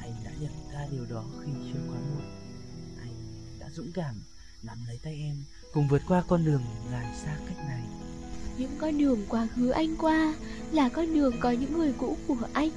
[0.00, 2.24] anh đã nhận ra điều đó khi chưa quá muộn.
[3.00, 3.14] Anh
[3.58, 4.14] đã dũng cảm
[4.62, 7.82] nắm lấy tay em cùng vượt qua con đường dài xa cách này.
[8.58, 10.34] Những con đường quá khứ anh qua
[10.72, 12.70] là con đường có những người cũ của anh.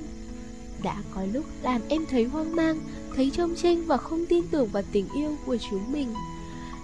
[0.84, 2.80] Đã có lúc làm em thấy hoang mang,
[3.16, 6.14] thấy trông tranh và không tin tưởng vào tình yêu của chúng mình.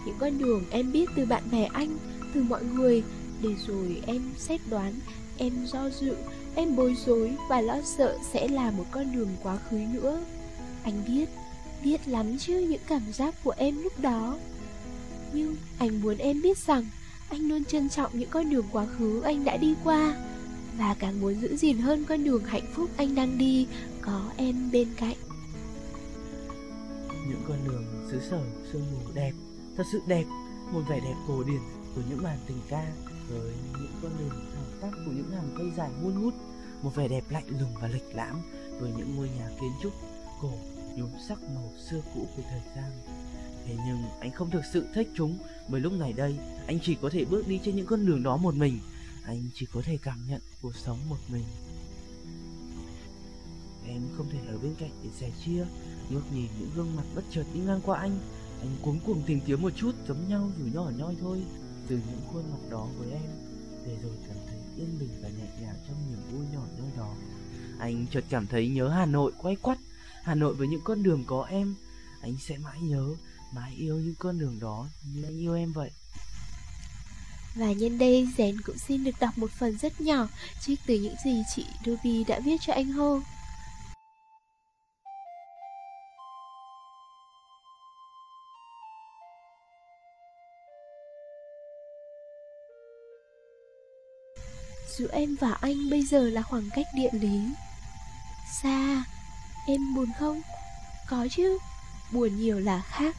[0.05, 1.97] Những con đường em biết từ bạn bè anh,
[2.33, 3.03] từ mọi người,
[3.41, 4.93] để rồi em xét đoán,
[5.37, 6.15] em do dự,
[6.55, 10.19] em bối rối và lo sợ sẽ là một con đường quá khứ nữa.
[10.83, 11.29] Anh biết,
[11.83, 14.37] biết lắm chứ những cảm giác của em lúc đó.
[15.33, 16.85] Nhưng anh muốn em biết rằng
[17.29, 20.15] anh luôn trân trọng những con đường quá khứ anh đã đi qua
[20.77, 23.67] và càng muốn giữ gìn hơn con đường hạnh phúc anh đang đi
[24.01, 25.15] có em bên cạnh
[27.27, 29.31] Những con đường xứ sở sương mù đẹp,
[29.77, 30.23] thật sự đẹp,
[30.71, 31.61] một vẻ đẹp cổ điển
[31.95, 32.91] của những bản tình ca
[33.29, 34.45] với những con đường
[34.85, 36.33] tác của những hàng cây dài muôn ngút,
[36.81, 38.41] một vẻ đẹp lạnh lùng và lịch lãm
[38.79, 39.93] với những ngôi nhà kiến trúc
[40.41, 40.53] cổ
[40.95, 42.91] nhuốm sắc màu xưa cũ của thời gian.
[43.65, 47.09] Thế nhưng anh không thực sự thích chúng bởi lúc này đây anh chỉ có
[47.09, 48.79] thể bước đi trên những con đường đó một mình.
[49.23, 51.43] Anh chỉ có thể cảm nhận cuộc sống một mình.
[53.87, 55.65] Em không thể ở bên cạnh để sẻ chia,
[56.09, 58.19] ngước nhìn những gương mặt bất chợt đi ngang qua anh.
[58.59, 61.43] Anh cuống cuồng tìm kiếm một chút giống nhau dù nhỏ nhoi thôi
[61.87, 63.29] từ những khuôn mặt đó với em
[63.85, 64.34] để rồi cả
[64.77, 67.13] yên bình và nhẹ nhàng trong niềm vui nhỏ nhoi đó.
[67.79, 69.77] Anh chợt cảm thấy nhớ Hà Nội quay quắt,
[70.23, 71.75] Hà Nội với những con đường có em.
[72.21, 73.07] Anh sẽ mãi nhớ,
[73.55, 75.91] mãi yêu những con đường đó như anh yêu em vậy.
[77.55, 80.27] Và nhân đây Rèn cũng xin được đọc một phần rất nhỏ
[80.61, 83.19] trích từ những gì chị Ruby đã viết cho anh Hô.
[94.97, 97.39] Giữa em và anh bây giờ là khoảng cách địa lý.
[98.61, 99.03] Xa,
[99.67, 100.41] Em buồn không?
[101.07, 101.57] Có chứ,
[102.11, 103.15] Buồn nhiều là khác.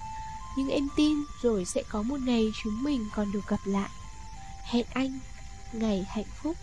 [0.56, 3.90] Nhưng em tin rồi sẽ có một ngày chúng mình còn được gặp lại.
[4.62, 5.18] Hẹn anh,
[5.72, 6.56] Ngày hạnh phúc.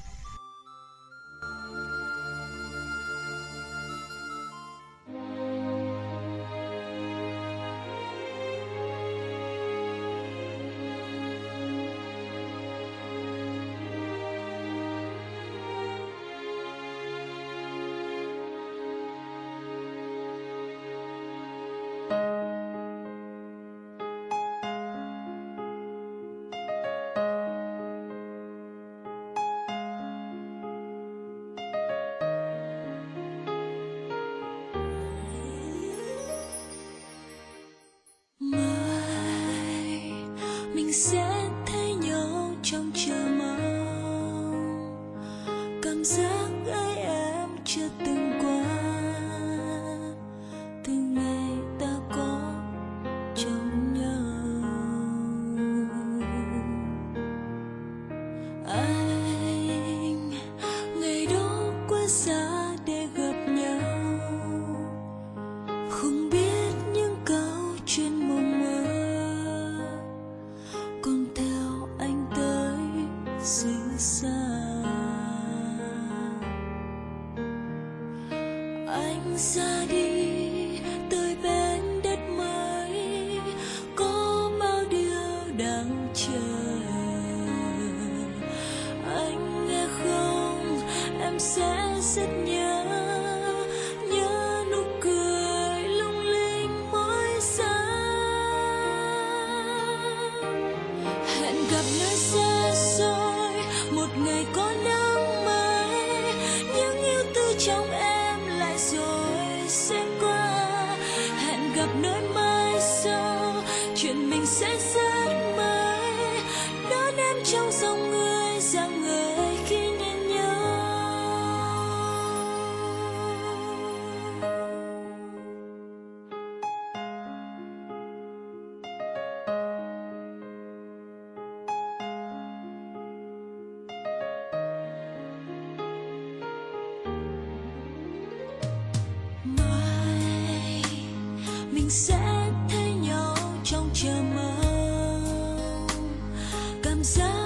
[147.04, 147.43] Cảm giác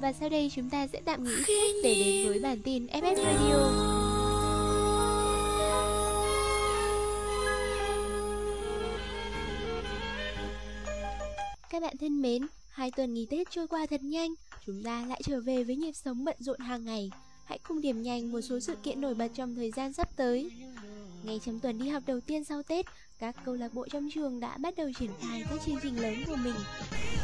[0.00, 1.42] Và sau đây chúng ta sẽ tạm nghỉ
[1.84, 3.92] để đến với bản tin FS Radio.
[11.70, 14.34] Các bạn thân mến, hai tuần nghỉ Tết trôi qua thật nhanh,
[14.66, 17.10] chúng ta lại trở về với nhịp sống bận rộn hàng ngày.
[17.44, 20.50] Hãy cùng điểm nhanh một số sự kiện nổi bật trong thời gian sắp tới.
[21.24, 22.86] Ngay trong tuần đi học đầu tiên sau Tết,
[23.18, 26.14] các câu lạc bộ trong trường đã bắt đầu triển khai các chương trình lớn
[26.26, 26.54] của mình.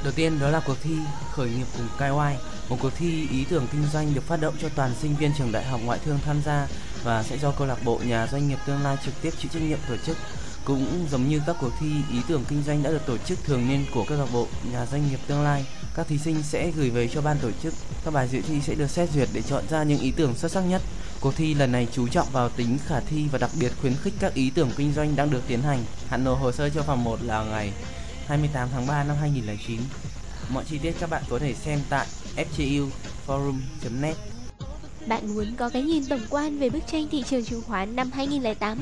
[0.05, 0.97] Đầu tiên đó là cuộc thi
[1.33, 2.39] khởi nghiệp cùng KY,
[2.69, 5.53] một cuộc thi ý tưởng kinh doanh được phát động cho toàn sinh viên trường
[5.53, 6.69] đại học ngoại thương tham gia
[7.05, 9.63] và sẽ do câu lạc bộ nhà doanh nghiệp tương lai trực tiếp chịu trách
[9.63, 10.17] nhiệm tổ chức.
[10.65, 13.69] Cũng giống như các cuộc thi ý tưởng kinh doanh đã được tổ chức thường
[13.69, 16.91] niên của câu lạc bộ nhà doanh nghiệp tương lai, các thí sinh sẽ gửi
[16.91, 17.75] về cho ban tổ chức.
[18.05, 20.53] Các bài dự thi sẽ được xét duyệt để chọn ra những ý tưởng xuất
[20.53, 20.83] sắc nhất.
[21.21, 24.15] Cuộc thi lần này chú trọng vào tính khả thi và đặc biệt khuyến khích
[24.21, 25.85] các ý tưởng kinh doanh đang được tiến hành.
[26.09, 27.73] Hạn nộp hồ sơ cho phòng 1 là ngày
[28.27, 29.81] 28 tháng 3 năm 2009.
[30.49, 32.07] Mọi chi tiết các bạn có thể xem tại
[32.37, 34.17] fguforum.net.
[35.07, 38.11] Bạn muốn có cái nhìn tổng quan về bức tranh thị trường chứng khoán năm
[38.11, 38.79] 2008?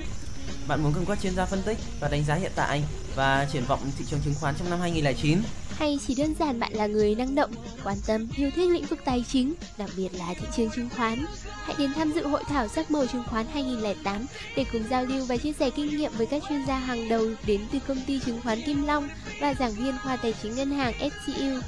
[0.68, 2.82] Bạn muốn cùng các chuyên gia phân tích và đánh giá hiện tại
[3.14, 5.39] và triển vọng thị trường chứng khoán trong năm 2009?
[5.79, 7.51] Hay chỉ đơn giản bạn là người năng động,
[7.85, 11.24] quan tâm, yêu thích lĩnh vực tài chính, đặc biệt là thị trường chứng khoán?
[11.64, 15.27] Hãy đến tham dự hội thảo sắc màu chứng khoán 2008 để cùng giao lưu
[15.27, 18.20] và chia sẻ kinh nghiệm với các chuyên gia hàng đầu đến từ công ty
[18.27, 19.09] chứng khoán Kim Long
[19.41, 21.61] và giảng viên khoa tài chính ngân hàng SCU.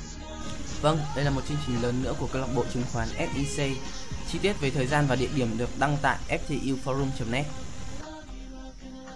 [0.82, 3.76] Vâng, đây là một chương trình lớn nữa của câu lạc bộ chứng khoán SIC.
[4.32, 7.44] Chi tiết về thời gian và địa điểm được đăng tại ftuforum.net.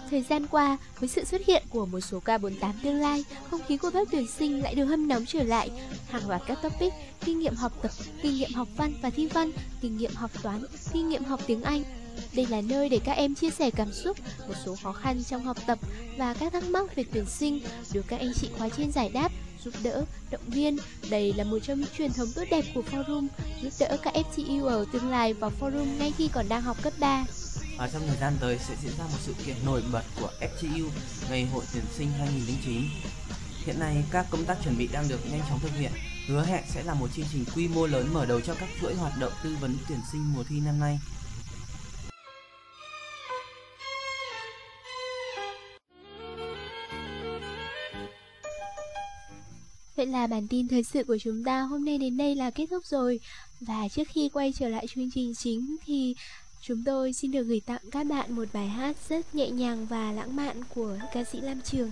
[0.09, 3.77] Thời gian qua, với sự xuất hiện của một số K48 tương lai, không khí
[3.77, 5.69] của lớp tuyển sinh lại được hâm nóng trở lại.
[6.09, 6.93] Hàng loạt các topic,
[7.25, 7.91] kinh nghiệm học tập,
[8.21, 9.51] kinh nghiệm học văn và thi văn,
[9.81, 11.83] kinh nghiệm học toán, kinh nghiệm học tiếng Anh.
[12.33, 15.43] Đây là nơi để các em chia sẻ cảm xúc, một số khó khăn trong
[15.43, 15.79] học tập
[16.17, 17.59] và các thắc mắc về tuyển sinh,
[17.93, 19.31] được các anh chị khóa trên giải đáp,
[19.63, 20.77] giúp đỡ, động viên.
[21.09, 23.27] Đây là một trong những truyền thống tốt đẹp của forum,
[23.61, 26.93] giúp đỡ các FTU ở tương lai vào forum ngay khi còn đang học cấp
[26.99, 27.25] 3.
[27.77, 30.89] Và trong thời gian tới sẽ diễn ra một sự kiện nổi bật của FGU,
[31.29, 32.81] Ngày hội tuyển sinh 2009.
[33.65, 35.91] Hiện nay, các công tác chuẩn bị đang được nhanh chóng thực hiện,
[36.27, 38.95] hứa hẹn sẽ là một chương trình quy mô lớn mở đầu cho các chuỗi
[38.95, 40.99] hoạt động tư vấn tuyển sinh mùa thi năm nay.
[49.95, 52.65] Vậy là bản tin thời sự của chúng ta hôm nay đến đây là kết
[52.69, 53.19] thúc rồi.
[53.59, 56.15] Và trước khi quay trở lại chương trình chính thì
[56.65, 60.11] Chúng tôi xin được gửi tặng các bạn một bài hát rất nhẹ nhàng và
[60.11, 61.91] lãng mạn của ca sĩ Lam Trường.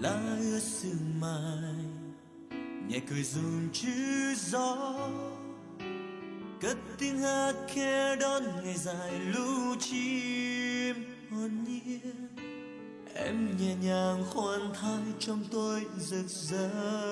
[0.00, 1.74] lá ướt sương mai.
[2.88, 5.08] Nhẹ cười run chứ gió.
[6.60, 10.96] Cất tiếng hát khe đón ngày dài lũ chim
[11.30, 12.28] hồn nhiên.
[13.14, 17.05] Em nhẹ nhàng khoan thai trong tôi rực rỡ.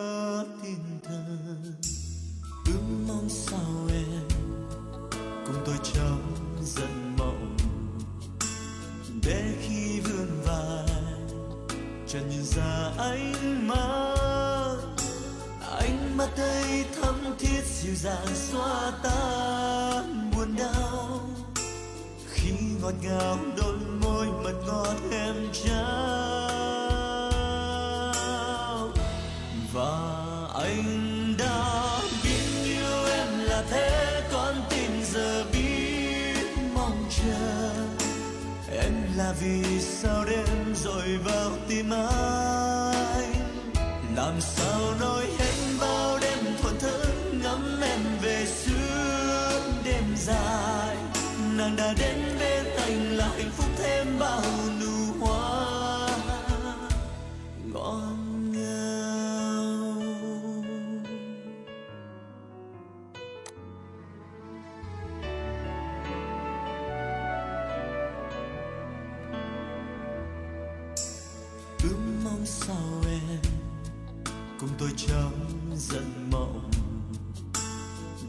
[74.65, 75.33] cùng tôi trong
[75.77, 76.71] giấc mộng.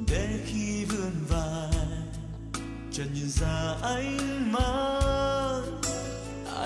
[0.07, 1.87] Để khi vươn vai,
[2.91, 5.61] chợt nhìn ra ánh mắt.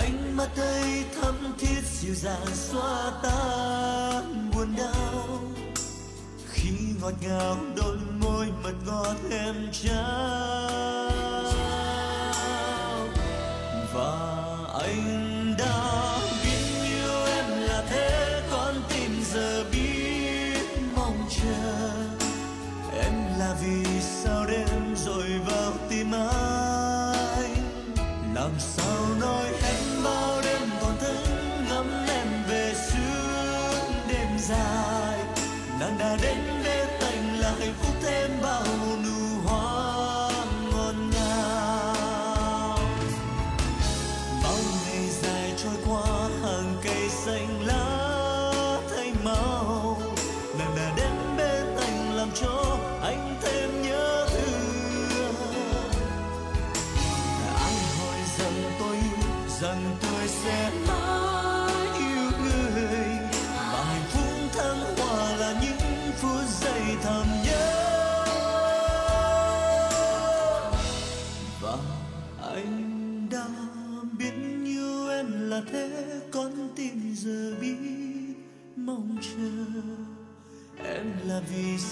[0.00, 5.40] Ánh mắt ấy thắm thiết dịu dàng xóa tan buồn đau.
[6.50, 10.69] Khi ngọt ngào đôi môi mật ngọt em trao.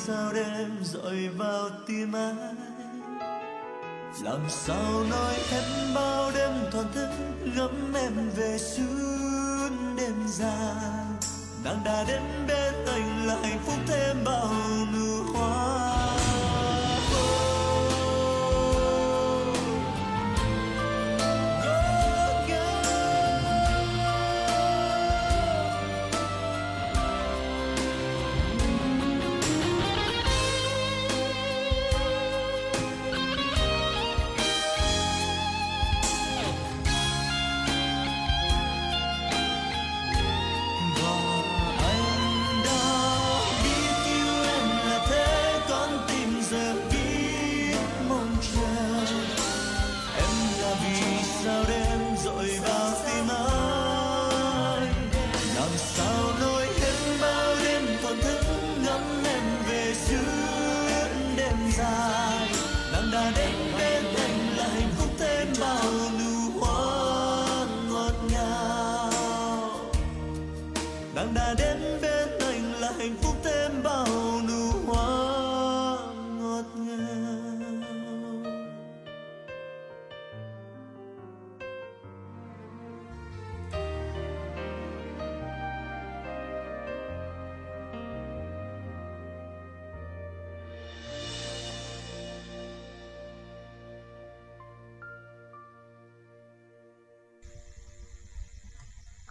[0.08, 2.56] sao đêm dội vào tim anh?
[4.22, 7.08] Làm sao nói em bao đêm toàn thức
[7.56, 10.74] ngắm em về suốt đêm dài?
[11.64, 14.54] Nàng đã đến bên anh lại phúc thêm bao
[14.94, 15.37] nụ hôn.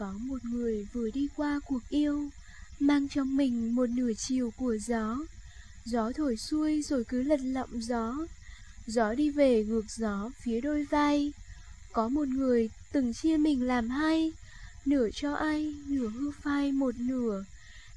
[0.08, 2.30] Có một người vừa đi qua cuộc yêu
[2.80, 5.18] Mang trong mình một nửa chiều của gió.
[5.86, 8.16] Gió thổi xuôi rồi cứ lật lọng gió.
[8.86, 11.34] Gió đi về ngược gió phía đôi vai.
[11.92, 14.34] Có một người từng chia mình làm hai
[14.86, 17.44] Nửa cho ai, nửa hư phai một nửa.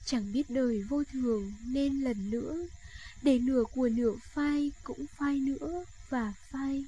[0.04, 2.66] Chẳng biết đời vô thường nên lần nữa
[3.22, 6.84] Để nửa của nửa phai cũng phai nữa và phai.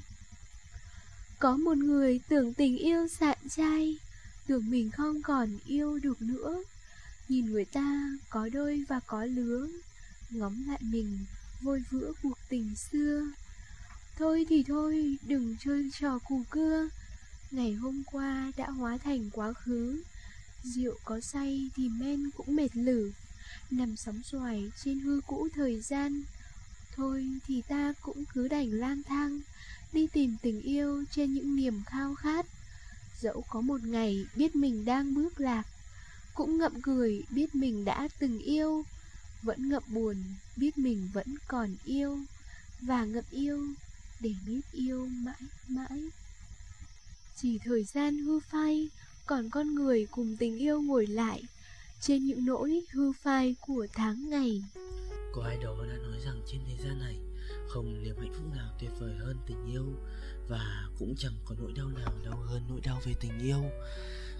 [1.39, 3.99] Có một người tưởng tình yêu sạn trai
[4.53, 6.63] Tưởng mình không còn yêu được nữa.
[7.29, 9.69] Nhìn người ta có đôi và có lứa
[10.31, 11.19] Ngóng lại mình
[11.61, 13.31] vôi vữa cuộc tình xưa.
[14.17, 16.89] Thôi thì thôi, đừng chơi trò cù cưa.
[17.51, 20.03] Ngày hôm qua đã hóa thành quá khứ.
[20.63, 23.13] Rượu có say thì men cũng mệt lử.
[23.71, 26.23] Nằm sóng xoài trên hư cũ thời gian.
[26.97, 29.41] Thôi thì ta cũng cứ đành lang thang,
[29.93, 32.47] Đi tìm tình yêu trên những niềm khao khát.
[33.23, 35.63] Dẫu có một ngày biết mình đang bước lạc,
[36.35, 38.85] Cũng ngậm cười biết mình đã từng yêu,
[39.43, 40.17] Vẫn ngậm buồn
[40.57, 42.19] biết mình vẫn còn yêu,
[42.81, 43.67] Và ngậm yêu
[44.21, 46.03] để biết yêu mãi mãi.
[47.37, 48.89] Chỉ thời gian hư phai,
[49.27, 51.43] Còn con người cùng tình yêu ngồi lại
[52.01, 54.63] Trên những nỗi hư phai của tháng ngày.
[55.33, 57.19] Có ai đó đã nói rằng trên thế gian này
[57.69, 59.87] không niềm hạnh phúc nào tuyệt vời hơn tình yêu
[60.53, 63.65] và cũng chẳng có nỗi đau nào đau hơn nỗi đau về tình yêu.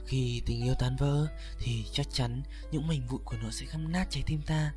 [0.07, 1.27] Khi tình yêu tan vỡ
[1.59, 4.73] thì chắc chắn những mảnh vụn của nó sẽ khăm nát trái tim ta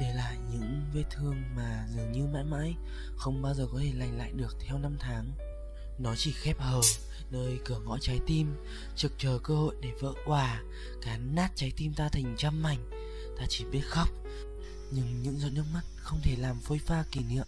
[0.00, 2.74] để lại những vết thương mà dường như mãi mãi
[3.16, 5.32] không bao giờ có thể lành lại được theo năm tháng.
[5.98, 6.80] Nó chỉ khép hờ
[7.30, 8.56] nơi cửa ngõ trái tim,
[8.96, 10.62] trực chờ cơ hội để vỡ hòa
[11.02, 12.90] cán nát trái tim ta thành trăm mảnh.
[13.38, 14.08] Ta chỉ biết khóc,
[14.90, 17.46] nhưng những giọt nước mắt không thể làm phôi pha kỷ niệm.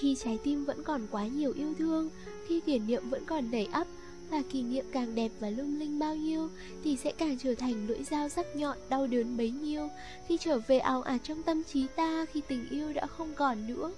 [0.00, 2.10] Khi trái tim vẫn còn quá nhiều yêu thương,
[2.46, 3.86] khi kỷ niệm vẫn còn đầy ắp
[4.30, 6.48] và kỷ niệm càng đẹp và lung linh bao nhiêu
[6.84, 9.88] thì sẽ càng trở thành lưỡi dao sắc nhọn đau đớn bấy nhiêu
[10.28, 13.66] khi trở về ảo ạt trong tâm trí ta khi tình yêu đã không còn
[13.66, 13.92] nữa.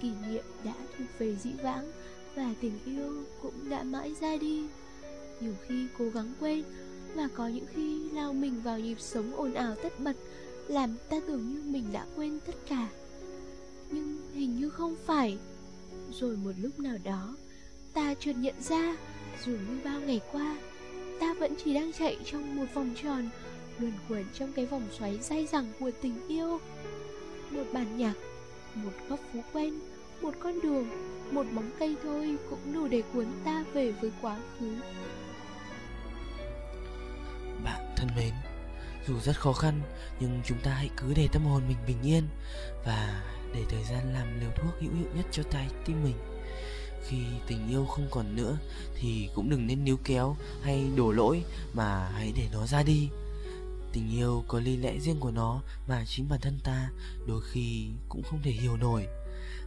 [0.00, 1.92] Kỷ niệm đã thuộc về dĩ vãng
[2.34, 4.66] và tình yêu cũng đã mãi ra đi.
[5.40, 6.62] Nhiều khi cố gắng quên
[7.14, 10.16] và có những khi lao mình vào nhịp sống ồn ào tất bật
[10.68, 12.88] làm ta tưởng như mình đã quên tất cả
[13.90, 15.38] nhưng hình như không phải.
[16.10, 17.36] Rồi một lúc nào đó
[17.94, 18.96] ta chợt nhận ra
[19.44, 20.58] dù như bao ngày qua
[21.20, 23.28] ta vẫn chỉ đang chạy trong một vòng tròn
[23.78, 26.60] luồn quẩn trong cái vòng xoáy dai dẳng của tình yêu.
[27.50, 28.14] Một bản nhạc
[28.74, 29.80] một góc phố quen
[30.22, 30.88] một con đường
[31.30, 34.74] một bóng cây thôi cũng đủ để cuốn ta về với quá khứ.
[37.64, 38.32] Bạn thân mến,
[39.08, 39.80] dù rất khó khăn
[40.20, 42.24] nhưng chúng ta hãy cứ để tâm hồn mình bình yên
[42.84, 43.22] và
[43.54, 46.16] để thời gian làm liều thuốc hữu hiệu nhất cho trái tim mình.
[47.08, 48.58] Khi tình yêu không còn nữa
[48.94, 53.08] thì cũng đừng nên níu kéo hay đổ lỗi mà hãy để nó ra đi.
[53.92, 56.90] Tình yêu có lý lẽ riêng của nó mà chính bản thân ta
[57.26, 59.06] đôi khi cũng không thể hiểu nổi.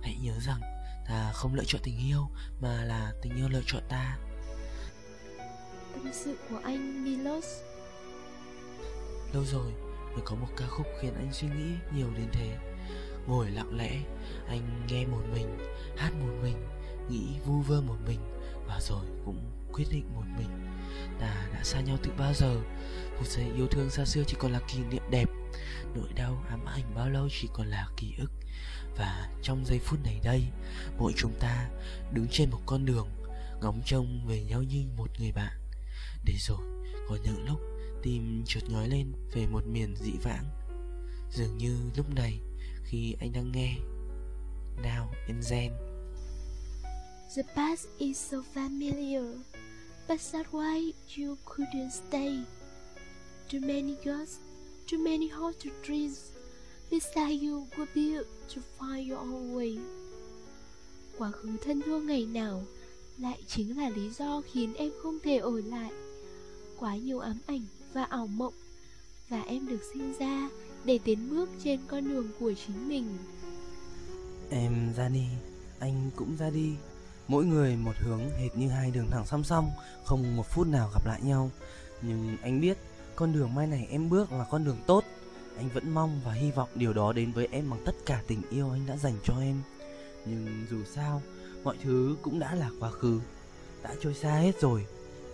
[0.01, 0.61] Hãy nhớ rằng
[1.07, 2.27] ta không lựa chọn tình yêu
[2.61, 4.17] mà là tình yêu lựa chọn ta.
[5.93, 7.45] tâm sự của anh Milos
[9.33, 9.71] Lâu rồi
[10.13, 12.57] mới có một ca khúc khiến anh suy nghĩ nhiều đến thế
[13.27, 13.99] Ngồi lặng lẽ,
[14.47, 15.57] anh nghe một mình,
[15.97, 16.67] hát một mình,
[17.09, 18.19] nghĩ vu vơ một mình
[18.67, 20.49] Và rồi cũng quyết định một mình.
[21.19, 22.55] Ta đã xa nhau từ bao giờ?
[23.17, 25.29] Một giây yêu thương xa xưa chỉ còn là kỷ niệm đẹp.
[25.95, 28.31] Nỗi đau ám ảnh bao lâu chỉ còn là ký ức.
[28.97, 30.43] Và trong giây phút này đây
[30.97, 31.69] Mỗi chúng ta
[32.13, 33.07] đứng trên một con đường
[33.61, 35.59] Ngóng trông về nhau như một người bạn.
[36.25, 36.59] Để rồi
[37.09, 37.59] có những lúc
[38.03, 40.45] tim chợt nhói lên về một miền dị vãng.
[41.29, 42.39] Dường như lúc này
[42.91, 43.75] khi anh đang nghe
[44.83, 45.71] Now in Zen
[47.35, 49.23] The past is so familiar,
[50.07, 52.39] but that's why you couldn't stay.
[53.51, 54.39] Too many ghosts,
[54.91, 56.31] too many haunted dreams
[56.91, 59.77] Beside you were built to find your own way.
[61.17, 62.63] Quá khứ thân thương ngày nào,
[63.17, 65.91] lại chính là lý do khiến em không thể ở lại.
[66.79, 68.53] Quá nhiều ám ảnh và ảo mộng
[69.29, 70.49] và em được sinh ra
[70.85, 73.17] để tiến bước trên con đường của chính mình.
[74.49, 75.25] Em ra đi,
[75.79, 76.75] anh cũng ra đi.
[77.27, 79.71] Mỗi người một hướng hệt như hai đường thẳng song song,
[80.03, 81.51] không một phút nào gặp lại nhau.
[82.01, 82.77] Nhưng anh biết,
[83.15, 85.03] con đường mai này em bước là con đường tốt.
[85.57, 88.41] Anh vẫn mong và hy vọng điều đó đến với em bằng tất cả tình
[88.49, 89.61] yêu anh đã dành cho em.
[90.25, 91.21] Nhưng dù sao,
[91.63, 93.19] mọi thứ cũng đã là quá khứ,
[93.83, 94.85] đã trôi xa hết rồi,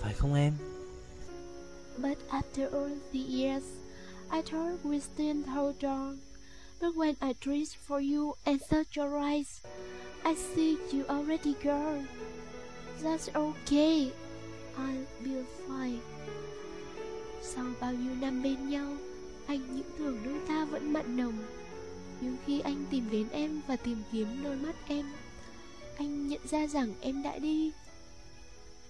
[0.02, 0.54] phải không em?
[1.98, 3.66] But after all the years,
[4.32, 6.20] I told Christine still hold.
[6.80, 9.62] But when I dress for you and search your eyes,
[10.24, 12.04] I see you already girl.
[13.02, 14.12] That's okay.
[14.78, 16.02] I'll be fine.
[17.42, 18.94] Sau bao nhiêu năm bên nhau,
[19.48, 21.38] anh những tưởng đôi ta vẫn mặn nồng.
[22.22, 25.06] Nhưng khi anh tìm đến em và tìm kiếm đôi mắt em,
[25.98, 27.72] anh nhận ra rằng em đã đi.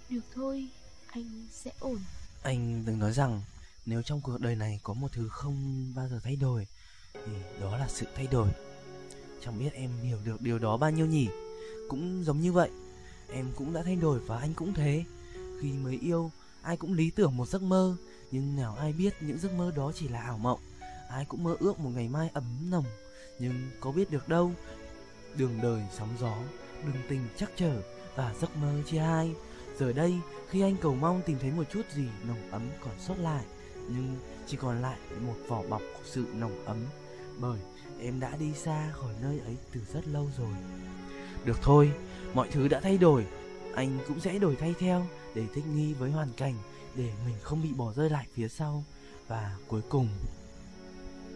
[0.09, 0.67] Được thôi,
[1.07, 1.99] anh sẽ ổn.
[2.43, 3.41] Anh từng nói rằng
[3.88, 6.67] nếu trong cuộc đời này có một thứ không bao giờ thay đổi
[7.13, 7.31] thì
[7.61, 8.49] đó là sự thay đổi.
[9.43, 11.27] Chẳng biết em hiểu được điều đó bao nhiêu nhỉ?
[11.89, 12.69] Cũng giống như vậy,
[13.33, 15.03] em cũng đã thay đổi và anh cũng thế.
[15.61, 16.31] Khi mới yêu,
[16.61, 17.95] ai cũng lý tưởng một giấc mơ,
[18.31, 20.59] nhưng nào ai biết những giấc mơ đó chỉ là ảo mộng.
[21.09, 22.85] Ai cũng mơ ước một ngày mai ấm nồng,
[23.39, 24.51] nhưng có biết được đâu.
[25.35, 26.38] Đường đời sóng gió,
[26.85, 27.81] đường tình chắc trở
[28.15, 29.33] và giấc mơ chia hai.
[29.79, 30.13] Giờ đây,
[30.49, 33.45] khi anh cầu mong tìm thấy một chút gì nồng ấm còn sót lại,
[33.88, 34.15] nhưng
[34.47, 36.77] chỉ còn lại một vỏ bọc của sự nồng ấm,
[37.39, 37.59] bởi
[37.99, 40.53] em đã đi xa khỏi nơi ấy từ rất lâu rồi.
[41.45, 41.91] Được thôi,
[42.33, 43.25] mọi thứ đã thay đổi,
[43.75, 46.55] anh cũng sẽ đổi thay theo để thích nghi với hoàn cảnh,
[46.95, 48.83] để mình không bị bỏ rơi lại phía sau.
[49.27, 50.09] Và cuối cùng,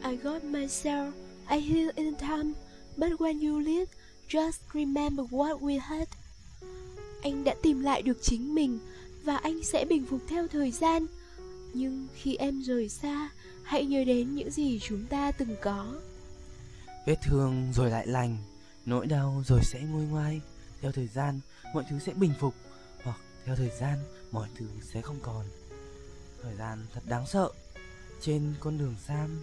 [0.03, 1.11] I got myself,
[1.49, 2.53] I heal in time,
[2.97, 3.91] but when you leave,
[4.27, 6.07] just remember what we had.
[7.21, 8.79] Anh đã tìm lại được chính mình
[9.23, 11.05] và anh sẽ bình phục theo thời gian.
[11.73, 13.29] Nhưng khi em rời xa,
[13.63, 15.93] hãy nhớ đến những gì chúng ta từng có.
[17.05, 18.37] vết thương rồi lại lành,
[18.85, 20.41] nỗi đau rồi sẽ nguôi ngoai.
[20.81, 21.39] Theo thời gian,
[21.73, 22.53] mọi thứ sẽ bình phục,
[23.03, 23.97] hoặc theo thời gian,
[24.31, 25.45] mọi thứ sẽ không còn.
[26.43, 27.49] Thời gian thật đáng sợ.
[28.21, 29.41] Trên con đường Sam,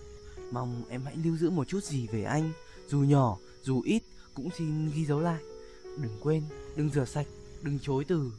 [0.53, 2.53] mong em hãy lưu giữ một chút gì về anh,
[2.89, 4.03] dù nhỏ, dù ít,
[4.35, 5.43] cũng xin ghi dấu lại.
[5.85, 6.43] Đừng quên,
[6.77, 7.27] đừng rửa sạch,
[7.63, 8.33] đừng chối từ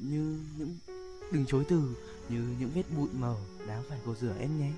[0.00, 0.76] như những
[1.32, 1.96] đừng chối từ
[2.28, 3.34] như những vết bụi mờ
[3.66, 4.70] đáng phải cô rửa em nhé.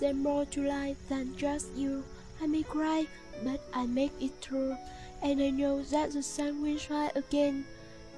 [0.00, 2.02] There's more to life than just you.
[2.40, 3.06] I may cry,
[3.44, 4.74] but I make it through.
[5.20, 7.62] And I know that the sun will shine again.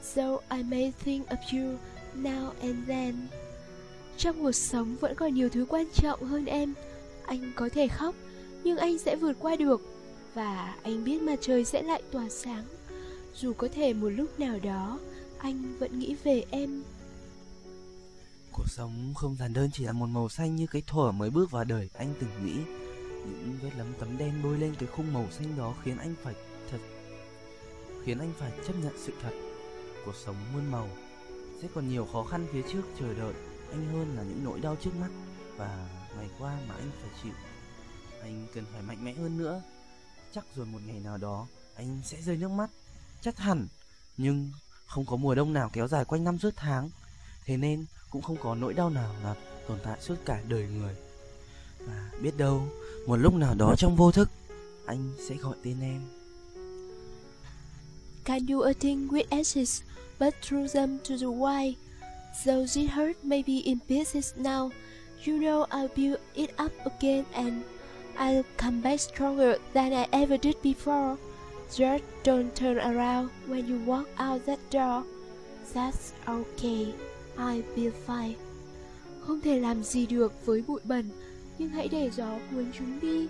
[0.02, 1.78] So I may think of you
[2.14, 3.14] now and then.
[4.16, 6.74] Trong cuộc sống vẫn còn nhiều thứ quan trọng hơn em.
[7.26, 8.14] Anh có thể khóc,
[8.64, 9.80] nhưng anh sẽ vượt qua được.
[10.34, 12.64] Và anh biết mặt trời sẽ lại tỏa sáng.
[13.34, 14.98] Dù có thể một lúc nào đó,
[15.38, 16.82] anh vẫn nghĩ về em.
[18.56, 21.50] Cuộc sống không giản đơn chỉ là một màu xanh như cái thuở mới bước
[21.50, 22.54] vào đời anh từng nghĩ.
[23.24, 26.34] Những vết lấm tấm đen bôi lên cái khung màu xanh đó khiến anh phải
[26.70, 26.78] thật
[28.04, 29.32] khiến anh phải chấp nhận sự thật.
[30.04, 30.88] Cuộc sống muôn màu
[31.62, 33.34] sẽ còn nhiều khó khăn phía trước chờ đợi
[33.70, 35.10] anh hơn là những nỗi đau trước mắt
[35.56, 37.32] và ngày qua mà anh phải chịu.
[38.22, 39.62] Anh cần phải mạnh mẽ hơn nữa.
[40.32, 41.46] Chắc rồi một ngày nào đó
[41.76, 42.70] anh sẽ rơi nước mắt,
[43.20, 43.68] chắc hẳn.
[44.16, 44.52] Nhưng
[44.86, 46.90] không có mùa đông nào kéo dài quanh năm suốt tháng.
[47.44, 47.84] Thế nên
[48.14, 49.34] cũng không có nỗi đau nào là
[49.68, 50.94] tồn tại suốt cả đời người.
[51.86, 52.62] Và biết đâu,
[53.06, 54.28] một lúc nào đó trong vô thức,
[54.86, 56.00] anh sẽ gọi tên em.
[58.24, 59.82] Can you attain with ashes,
[60.20, 61.74] but throw them to the wild.
[62.44, 64.70] Though it hurt may be in pieces now,
[65.26, 67.62] you know I'll build it up again and
[68.16, 71.16] I'll come back stronger than I ever did before.
[71.76, 75.04] Just don't turn around when you walk out that door.
[75.74, 76.94] That's okay.
[77.36, 78.34] I'll be fine.
[79.20, 81.10] Không thể làm gì được với bụi bẩn,
[81.58, 83.28] nhưng hãy để gió cuốn chúng đi.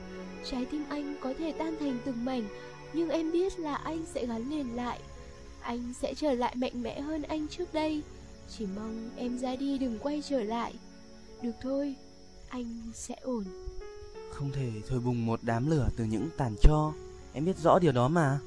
[0.51, 2.49] Trái tim anh có thể tan thành từng mảnh,
[2.93, 5.01] nhưng em biết là anh sẽ gắn liền lại.
[5.61, 8.03] Anh sẽ trở lại mạnh mẽ hơn anh trước đây.
[8.59, 10.75] Chỉ mong em ra đi đừng quay trở lại.
[11.43, 11.95] Được thôi,
[12.49, 13.45] anh sẽ ổn.
[14.33, 16.93] Không thể thổi bùng một đám lửa từ những tàn tro.
[17.33, 18.39] Em biết rõ điều đó mà.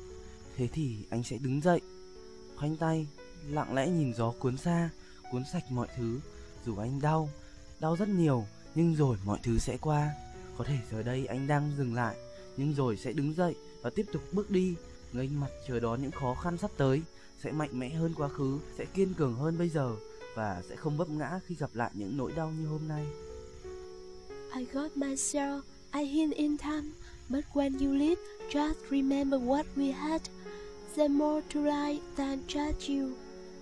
[0.58, 1.82] Thế thì anh sẽ đứng dậy,
[2.56, 3.08] khoanh tay,
[3.50, 4.90] lặng lẽ nhìn gió cuốn xa,
[5.32, 6.20] cuốn sạch mọi thứ.
[6.66, 7.30] Dù anh đau,
[7.80, 10.10] đau rất nhiều, nhưng rồi mọi thứ sẽ qua.
[10.58, 12.16] Có thể giờ đây anh đang dừng lại,
[12.58, 14.76] nhưng rồi sẽ đứng dậy và tiếp tục bước đi,
[15.14, 17.02] nghênh mặt chờ đón những khó khăn sắp tới.
[17.44, 19.96] Sẽ mạnh mẽ hơn quá khứ, sẽ kiên cường hơn bây giờ
[20.36, 23.06] và sẽ không vấp ngã khi gặp lại những nỗi đau như hôm nay.
[24.58, 25.62] I got myself,
[25.94, 26.92] I hid in time,
[27.30, 30.22] but when you leave, just remember what we had.
[30.96, 33.16] There's more to life than just you?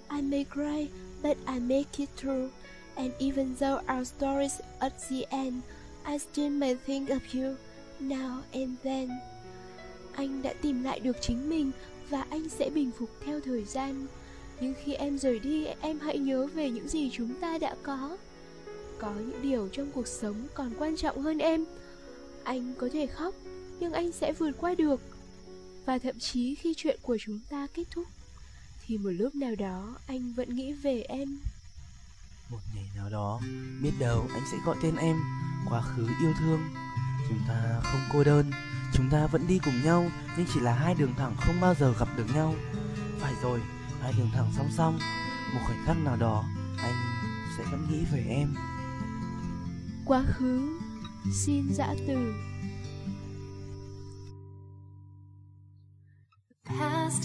[0.09, 0.89] I may cry,
[1.25, 2.49] but I make it through.
[2.95, 5.63] And even though our story's at the end,
[6.05, 7.57] I still may think of you
[7.99, 9.09] now and then.
[10.13, 11.71] Anh đã tìm lại được chính mình
[12.09, 14.07] và anh sẽ bình phục theo thời gian.
[14.61, 18.17] Nhưng khi em rời đi, em hãy nhớ về những gì chúng ta đã có.
[18.99, 21.65] Có những điều trong cuộc sống còn quan trọng hơn em.
[22.43, 23.35] Anh có thể khóc,
[23.79, 25.01] nhưng anh sẽ vượt qua được.
[25.85, 28.05] Và thậm chí khi chuyện của chúng ta kết thúc,
[28.87, 31.37] thì một lúc nào đó anh vẫn nghĩ về em
[32.51, 33.39] Một ngày nào đó,
[33.81, 35.15] biết đâu anh sẽ gọi tên em,
[35.69, 36.59] quá khứ yêu thương.
[37.29, 38.51] Chúng ta không cô đơn,
[38.93, 41.93] chúng ta vẫn đi cùng nhau, nhưng chỉ là hai đường thẳng không bao giờ
[41.99, 42.55] gặp được nhau.
[43.19, 43.61] Phải rồi,
[44.01, 44.99] hai đường thẳng song song,
[45.53, 46.43] một khoảnh khắc nào đó,
[46.77, 46.93] anh
[47.57, 48.55] sẽ vẫn nghĩ về em.
[50.05, 50.79] Quá khứ
[51.33, 52.33] Xin dã từ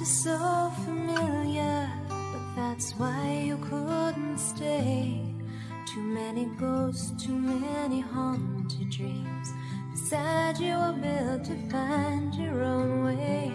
[0.03, 5.21] So familiar, but that's why you couldn't stay.
[5.87, 9.53] Too many ghosts, too many haunted dreams.
[9.95, 13.53] Said you were built to find your own way.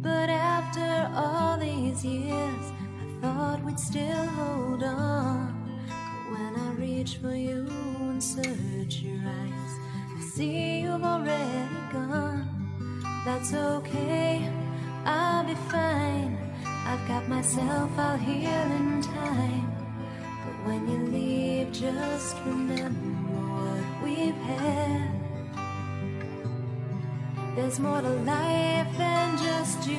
[0.00, 2.72] But after all these years,
[3.02, 5.54] I thought we'd still hold on.
[5.88, 7.66] But when I reach for you
[8.00, 9.72] and search your eyes,
[10.16, 12.48] I see you've already gone.
[13.24, 14.50] That's okay,
[15.08, 16.36] I'll be fine.
[16.84, 19.72] I've got myself, I'll heal in time.
[20.44, 23.08] But when you leave, just remember
[23.54, 25.08] what we've had.
[27.56, 29.98] There's more to life than just you.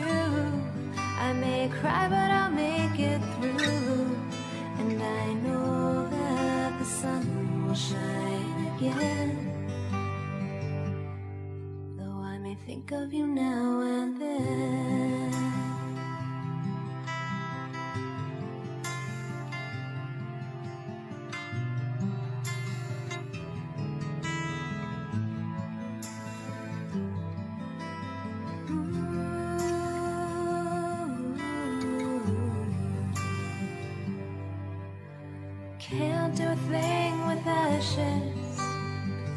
[1.18, 4.16] I may cry, but I'll make it through.
[4.78, 9.49] And I know that the sun will shine again.
[12.80, 15.32] Think of you now and then.
[35.80, 38.62] Can't do a thing with ashes.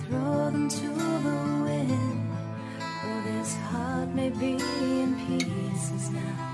[0.04, 1.61] Throw them to the
[4.02, 6.51] heart may be in pieces now.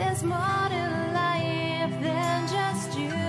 [0.00, 3.20] There's more to life than just you.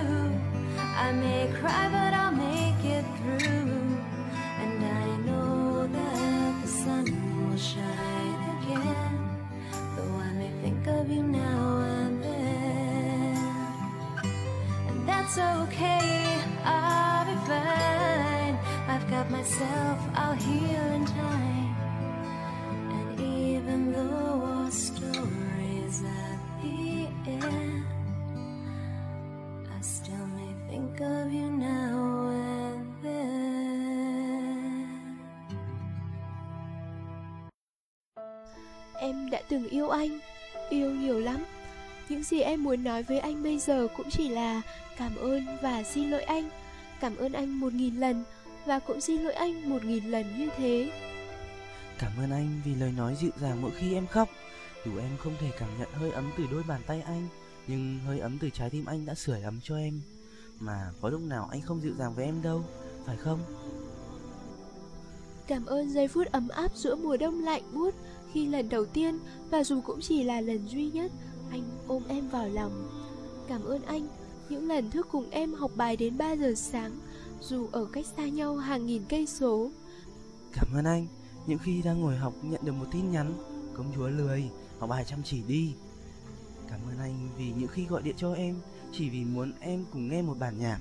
[1.06, 3.98] I may cry, but I'll make it through.
[4.64, 7.06] And I know that the sun
[7.38, 9.14] will shine again.
[9.96, 13.36] Though I may think of you now and then.
[14.90, 16.24] And that's okay,
[16.64, 18.56] I'll be fine.
[18.88, 21.61] I've got myself, I'll heal in time.
[31.04, 33.32] Of you now and then.
[39.00, 40.20] Em đã từng yêu anh
[40.70, 41.44] Yêu nhiều lắm
[42.10, 44.62] Những gì em muốn nói với anh bây giờ cũng chỉ là
[44.98, 46.50] Cảm ơn và xin lỗi anh
[47.02, 48.24] Cảm ơn anh một nghìn lần
[48.66, 50.92] Và cũng xin lỗi anh một nghìn lần như thế
[52.02, 54.30] Cảm ơn anh vì lời nói dịu dàng mỗi khi em khóc.
[54.86, 57.28] Dù em không thể cảm nhận hơi ấm từ đôi bàn tay anh,
[57.68, 60.02] nhưng hơi ấm từ trái tim anh đã sưởi ấm cho em.
[60.62, 62.64] Mà có lúc nào anh không dịu dàng với em đâu,
[63.06, 63.40] phải không?
[65.48, 67.96] Cảm ơn giây phút ấm áp giữa mùa đông lạnh buốt
[68.34, 71.12] Khi lần đầu tiên Và dù cũng chỉ là lần duy nhất
[71.50, 72.90] Anh ôm em vào lòng
[73.48, 74.08] Cảm ơn anh
[74.50, 77.00] Những lần thức cùng em học bài đến 3 giờ sáng
[77.42, 79.72] Dù ở cách xa nhau hàng nghìn cây số
[80.54, 81.08] Cảm ơn anh,
[81.48, 83.34] những khi đang ngồi học nhận được một tin nhắn,
[83.74, 84.50] công chúa lười,
[84.80, 85.74] học bài chăm chỉ đi.
[86.70, 88.56] Cảm ơn anh vì những khi gọi điện cho em
[88.92, 90.80] chỉ vì muốn em cùng nghe một bản nhạc.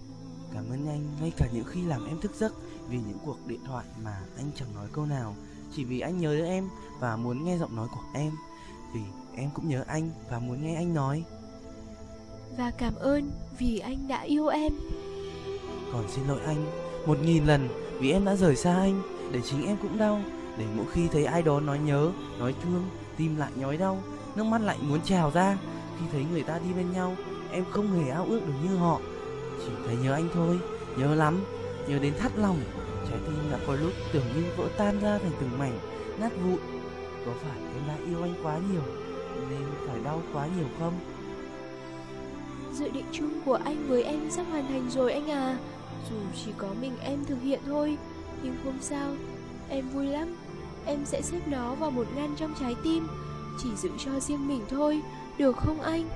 [0.54, 2.52] Cảm ơn anh ngay cả những khi làm em thức giấc
[2.88, 5.34] vì những cuộc điện thoại mà anh chẳng nói câu nào,
[5.76, 6.68] chỉ vì anh nhớ đến em
[7.00, 8.32] và muốn nghe giọng nói của em.
[8.94, 9.00] Vì
[9.36, 11.24] em cũng nhớ anh và muốn nghe anh nói.
[12.56, 14.72] Và cảm ơn vì anh đã yêu em
[15.92, 16.66] Còn xin lỗi anh
[17.06, 17.68] một nghìn lần
[18.00, 19.02] vì em đã rời xa anh
[19.32, 20.22] để chính em cũng đau
[20.58, 24.02] để mỗi khi thấy ai đó nói nhớ, nói thương, tim lại nhói đau
[24.36, 25.58] nước mắt lại muốn trào ra
[25.98, 27.16] khi thấy người ta đi bên nhau
[27.53, 29.01] em không hề ao ước được như họ.
[29.59, 30.59] Chỉ thấy nhớ anh thôi,
[30.96, 31.40] nhớ lắm,
[31.88, 32.61] nhớ đến thắt lòng.
[33.09, 35.78] Trái tim đã có lúc tưởng như vỡ tan ra thành từng mảnh
[36.20, 36.59] nát vụn.
[37.26, 38.82] Có phải em đã yêu anh quá nhiều,
[39.51, 40.92] nên phải đau quá nhiều không?
[42.72, 45.59] Dự định chung của anh với em sắp hoàn thành rồi anh à.
[46.11, 47.96] Dù chỉ có mình em thực hiện thôi,
[48.42, 49.12] Nhưng không sao.
[49.68, 50.36] Em vui lắm.
[50.86, 53.07] Em sẽ xếp nó vào một ngăn trong trái tim,
[53.62, 55.01] Chỉ giữ cho riêng mình thôi.
[55.38, 56.09] Được không anh?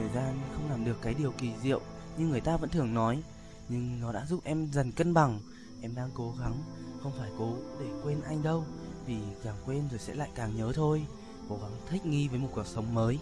[0.00, 1.80] Thời gian không làm được cái điều kỳ diệu
[2.18, 3.22] như người ta vẫn thường nói,
[3.68, 5.40] nhưng nó đã giúp em dần cân bằng.
[5.82, 6.54] Em đang cố gắng,
[7.02, 8.64] không phải cố để quên anh đâu,
[9.06, 11.06] vì càng quên rồi sẽ lại càng nhớ thôi.
[11.48, 13.18] Cố gắng thích nghi với một cuộc sống mới.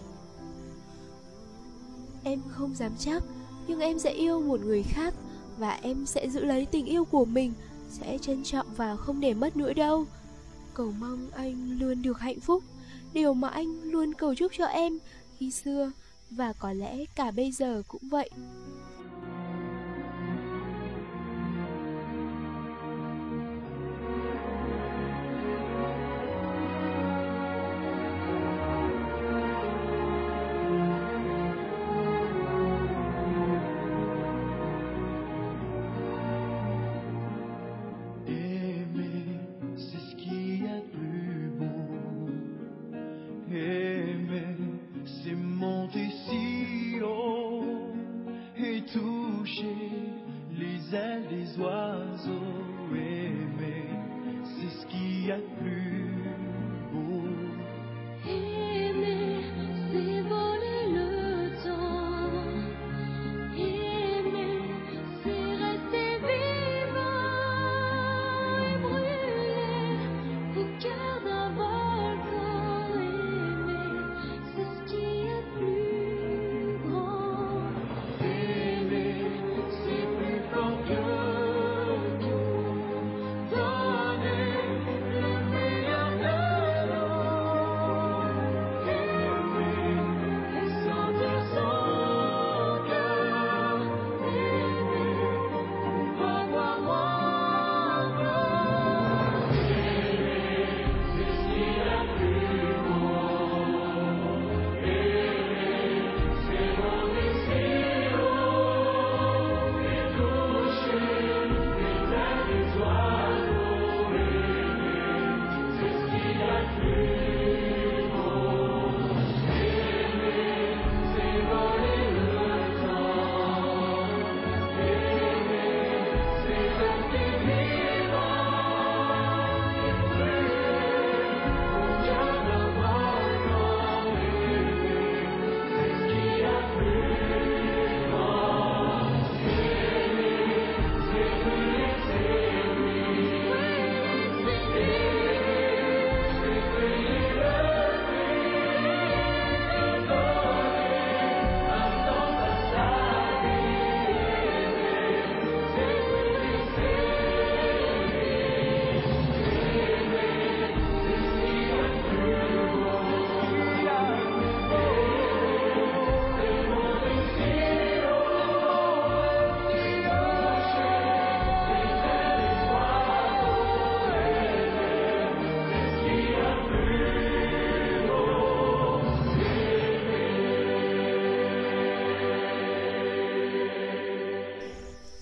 [2.23, 3.23] Em không dám chắc,
[3.67, 5.13] Nhưng em sẽ yêu một người khác
[5.57, 7.53] Và em sẽ giữ lấy tình yêu của mình,
[7.89, 10.05] Sẽ trân trọng và không để mất nữa đâu
[10.73, 12.63] Cầu mong anh luôn được hạnh phúc.
[13.13, 14.97] Điều mà anh luôn cầu chúc cho em
[15.37, 15.91] Khi xưa
[16.31, 18.29] và có lẽ cả bây giờ cũng vậy.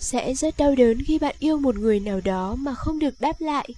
[0.07, 3.41] Sẽ rất đau đớn khi bạn yêu một người nào đó mà không được đáp
[3.41, 3.69] lại.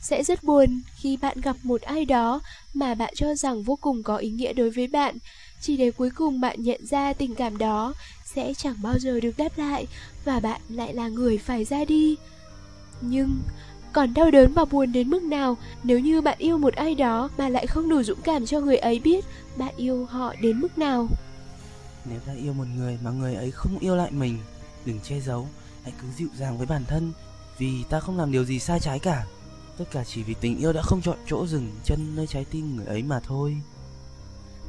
[0.00, 2.40] Sẽ rất buồn khi bạn gặp một ai đó
[2.74, 5.18] mà bạn cho rằng vô cùng có ý nghĩa đối với bạn.
[5.60, 7.94] Chỉ để cuối cùng bạn nhận ra tình cảm đó
[8.24, 9.86] sẽ chẳng bao giờ được đáp lại
[10.24, 12.16] Và bạn lại là người phải ra đi.
[13.00, 13.38] Nhưng
[13.92, 17.30] còn đau đớn và buồn đến mức nào nếu như bạn yêu một ai đó
[17.38, 19.24] mà lại không đủ dũng cảm cho người ấy biết
[19.56, 21.08] bạn yêu họ đến mức nào?
[22.04, 24.38] Nếu ta yêu một người mà người ấy không yêu lại mình,
[24.86, 25.48] đừng che giấu
[25.84, 27.12] hãy cứ dịu dàng với bản thân
[27.58, 29.26] vì ta không làm điều gì sai trái cả
[29.78, 32.76] tất cả chỉ vì tình yêu đã không chọn chỗ dừng chân nơi trái tim
[32.76, 33.56] người ấy mà thôi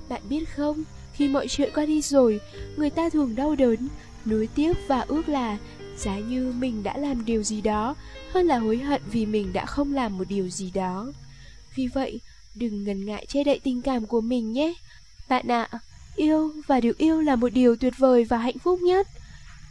[0.10, 0.84] Bạn biết không,
[1.14, 2.40] khi mọi chuyện qua đi rồi,
[2.78, 3.88] người ta thường đau đớn,
[4.26, 5.58] nuối tiếc và ước là
[5.98, 7.96] giá như mình đã làm điều gì đó,
[8.32, 11.12] hơn là hối hận vì mình đã không làm một điều gì đó.
[11.76, 12.22] Vì vậy,
[12.56, 14.74] đừng ngần ngại che đậy tình cảm của mình nhé.
[15.30, 15.70] Bạn ạ,
[16.16, 19.08] yêu và được yêu là một điều tuyệt vời và hạnh phúc nhất.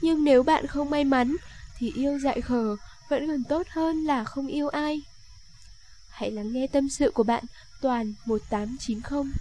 [0.05, 1.37] Nhưng nếu bạn không may mắn,
[1.79, 2.77] thì yêu dại khờ
[3.09, 5.03] vẫn còn tốt hơn là không yêu ai.
[6.09, 7.45] Hãy lắng nghe tâm sự của bạn
[7.81, 9.33] Toàn 1890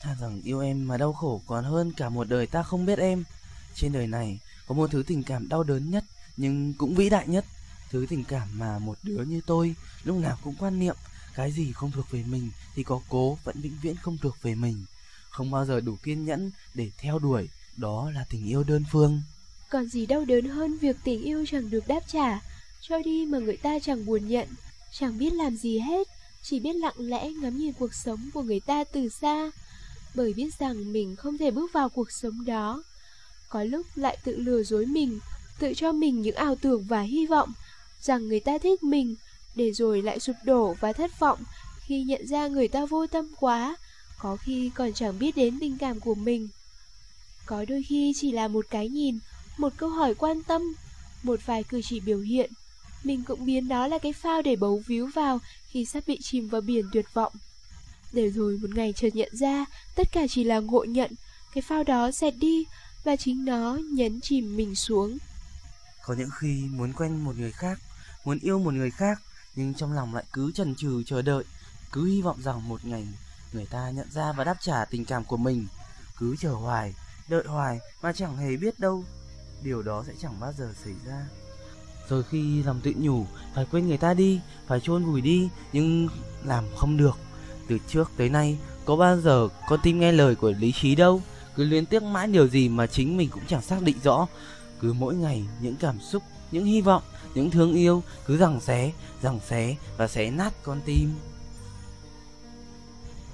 [0.00, 2.98] Thà rằng yêu em mà đau khổ còn hơn cả một đời ta không biết
[2.98, 3.24] em.
[3.74, 6.04] Trên đời này có một thứ tình cảm đau đớn nhất
[6.36, 7.44] nhưng cũng vĩ đại nhất.
[7.90, 9.74] Thứ tình cảm mà một đứa như tôi
[10.04, 10.96] lúc nào cũng quan niệm
[11.34, 14.54] cái gì không thuộc về mình thì có cố vẫn vĩnh viễn không thuộc về
[14.54, 14.84] mình.
[15.30, 19.22] Không bao giờ đủ kiên nhẫn để theo đuổi, đó là tình yêu đơn phương.
[19.72, 22.40] Còn gì đau đớn hơn việc tình yêu chẳng được đáp trả,
[22.80, 24.48] cho đi mà người ta chẳng buồn nhận,
[24.92, 26.08] chẳng biết làm gì hết,
[26.42, 29.50] chỉ biết lặng lẽ ngắm nhìn cuộc sống của người ta từ xa,
[30.14, 32.82] bởi biết rằng mình không thể bước vào cuộc sống đó.
[33.48, 35.18] Có lúc lại tự lừa dối mình,
[35.58, 37.52] tự cho mình những ảo tưởng và hy vọng
[38.00, 39.14] rằng người ta thích mình,
[39.54, 41.38] để rồi lại sụp đổ và thất vọng
[41.86, 43.76] khi nhận ra người ta vô tâm quá,
[44.18, 46.48] có khi còn chẳng biết đến tình cảm của mình.
[47.46, 49.18] Có đôi khi chỉ là một cái nhìn,
[49.56, 50.62] một câu hỏi quan tâm,
[51.22, 52.50] một vài cử chỉ biểu hiện,
[53.04, 56.48] mình cũng biến đó là cái phao để bấu víu vào khi sắp bị chìm
[56.48, 57.32] vào biển tuyệt vọng.
[58.12, 59.64] Để rồi một ngày chợt nhận ra,
[59.94, 61.10] tất cả chỉ là ngộ nhận,
[61.54, 62.64] cái phao đó xẹt đi
[63.04, 65.18] và chính nó nhấn chìm mình xuống.
[66.04, 67.78] Có những khi muốn quen một người khác,
[68.24, 69.22] muốn yêu một người khác,
[69.54, 71.44] nhưng trong lòng lại cứ chần chừ chờ đợi,
[71.92, 73.08] cứ hy vọng rằng một ngày
[73.52, 75.66] người ta nhận ra và đáp trả tình cảm của mình.
[76.18, 76.94] Cứ chờ hoài,
[77.28, 79.04] đợi hoài mà chẳng hề biết đâu,
[79.62, 81.26] điều đó sẽ chẳng bao giờ xảy ra.
[82.08, 86.08] Rồi khi lòng tự nhủ phải quên người ta đi, phải chôn vùi đi, nhưng
[86.44, 87.16] làm không được.
[87.68, 91.22] Từ trước tới nay, có bao giờ con tim nghe lời của lý trí đâu,
[91.56, 94.26] cứ liên tiếc mãi điều gì mà chính mình cũng chẳng xác định rõ.
[94.80, 97.02] Cứ mỗi ngày những cảm xúc, những hy vọng,
[97.34, 101.14] những thương yêu cứ rằng xé, rằng xé và xé nát con tim.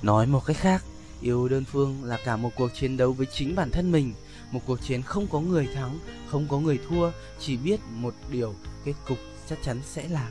[0.02, 0.84] Nói một cách khác,
[1.20, 4.14] yêu đơn phương là cả một cuộc chiến đấu với chính bản thân mình,
[4.50, 8.54] một cuộc chiến không có người thắng, không có người thua, chỉ biết một điều,
[8.84, 9.18] kết cục
[9.48, 10.30] chắc chắn sẽ là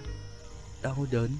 [0.81, 1.31] đau đớn.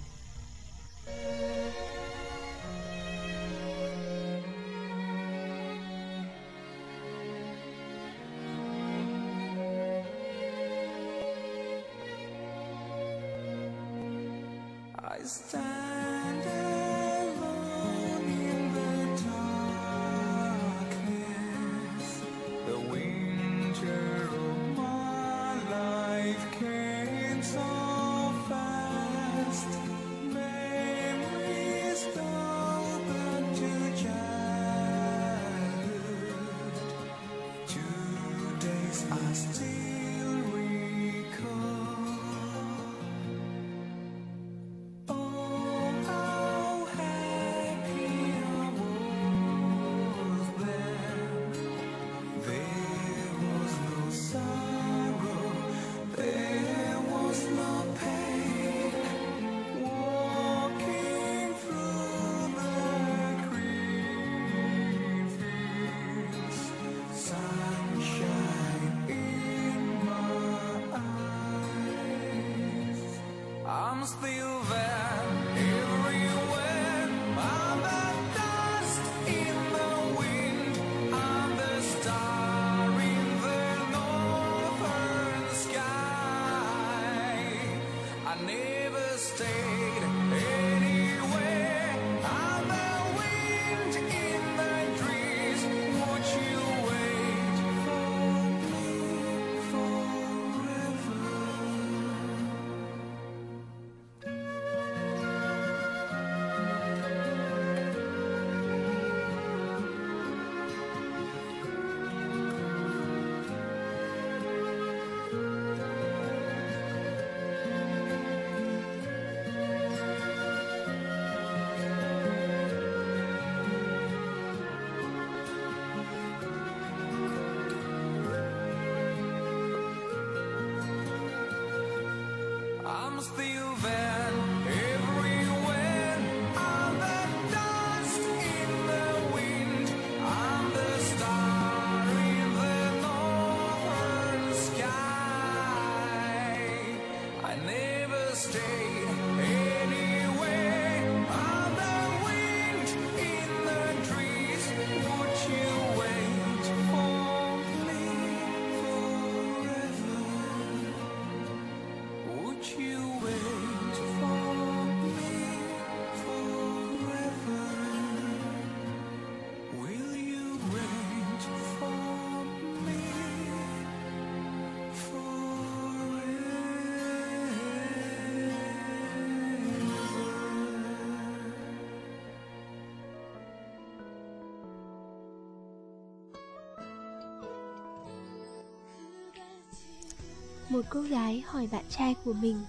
[190.69, 192.61] Một cô gái hỏi bạn trai của mình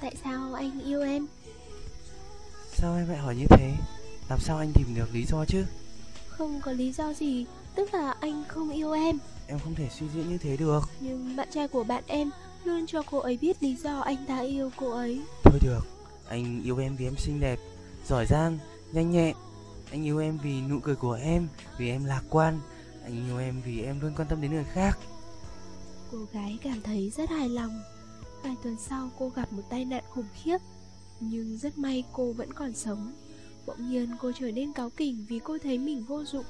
[0.00, 1.26] Tại sao anh yêu em?
[2.72, 3.74] Sao em lại hỏi như thế?
[4.28, 5.64] Làm sao anh tìm được lý do chứ?
[6.28, 10.06] Không có lý do gì Tức là anh không yêu em Em không thể suy
[10.14, 12.30] diễn như thế được Nhưng bạn trai của bạn em
[12.64, 15.80] Luôn cho cô ấy biết lý do anh ta yêu cô ấy Thôi được,
[16.28, 17.58] anh yêu em vì em xinh đẹp,
[18.08, 18.58] giỏi giang,
[18.92, 19.36] nhanh nhẹn
[19.90, 21.48] Anh yêu em vì nụ cười của em,
[21.78, 22.60] vì em lạc quan
[23.04, 24.98] Anh yêu em vì em luôn quan tâm đến người khác
[26.10, 27.82] Cô gái cảm thấy rất hài lòng.
[28.42, 30.58] Vài tuần sau cô gặp một tai nạn khủng khiếp
[31.20, 33.12] Nhưng rất may cô vẫn còn sống.
[33.66, 36.44] Bỗng nhiên cô trở nên cáu kỉnh vì cô thấy mình vô dụng.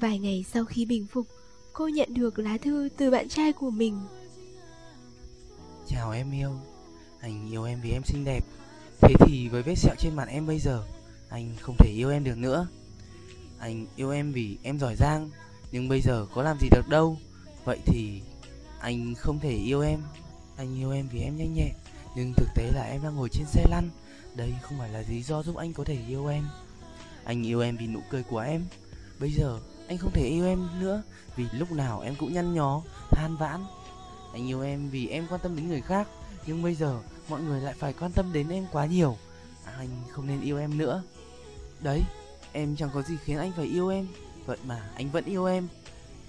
[0.00, 1.26] Vài ngày sau khi bình phục
[1.72, 4.00] Cô nhận được lá thư từ bạn trai của mình.
[5.86, 6.50] Chào em yêu,
[7.20, 8.44] anh yêu em vì em xinh đẹp.
[9.00, 10.84] Thế thì với vết sẹo trên mặt em bây giờ
[11.28, 12.66] Anh không thể yêu em được nữa.
[13.58, 15.30] Anh yêu em vì em giỏi giang
[15.72, 17.18] Nhưng bây giờ có làm gì được đâu.
[17.64, 18.20] Vậy thì
[18.80, 20.02] anh không thể yêu em.
[20.56, 21.72] Anh yêu em vì em nhanh nhẹn.
[22.16, 23.90] Nhưng thực tế là em đang ngồi trên xe lăn.
[24.34, 26.44] Đây không phải là lý do giúp anh có thể yêu em.
[27.24, 28.66] Anh yêu em vì nụ cười của em.
[29.20, 31.02] Bây giờ anh không thể yêu em nữa
[31.36, 33.64] Vì lúc nào em cũng nhăn nhó, than vãn.
[34.32, 36.08] Anh yêu em vì em quan tâm đến người khác.
[36.46, 39.16] Nhưng bây giờ mọi người lại phải quan tâm đến em quá nhiều.
[39.64, 41.02] Anh không nên yêu em nữa.
[41.80, 42.02] Đấy,
[42.52, 44.08] em chẳng có gì khiến anh phải yêu em.
[44.46, 45.68] Vậy mà anh vẫn yêu em.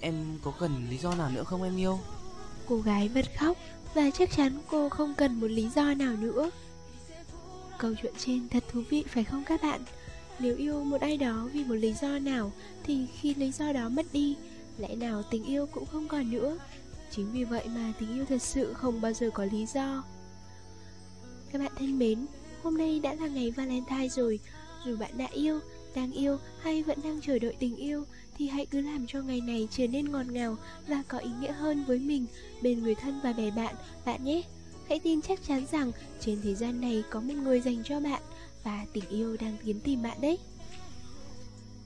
[0.00, 1.98] Em có cần lý do nào nữa không em yêu?
[2.68, 3.56] Cô gái bật khóc
[3.94, 6.50] Và chắc chắn cô không cần một lý do nào nữa.
[7.78, 9.80] Câu chuyện trên thật thú vị phải không các bạn?
[10.38, 12.52] Nếu yêu một ai đó vì một lý do nào
[12.84, 14.36] Thì khi lý do đó mất đi
[14.78, 16.58] Lẽ nào tình yêu cũng không còn nữa?
[17.10, 20.04] Chính vì vậy mà tình yêu thật sự không bao giờ có lý do.
[21.52, 22.26] Các bạn thân mến
[22.62, 24.40] Hôm nay đã là ngày Valentine rồi.
[24.84, 25.60] Dù bạn đã yêu,
[25.94, 28.04] đang yêu hay vẫn đang chờ đợi tình yêu
[28.38, 30.56] thì hãy cứ làm cho ngày này trở nên ngọt ngào
[30.88, 32.26] Và có ý nghĩa hơn với mình
[32.62, 33.74] Bên người thân và bè bạn
[34.04, 34.42] Bạn nhé.
[34.88, 38.22] Hãy tin chắc chắn rằng trên thế gian này có một người dành cho bạn
[38.64, 40.38] Và tình yêu đang tiến tìm bạn đấy.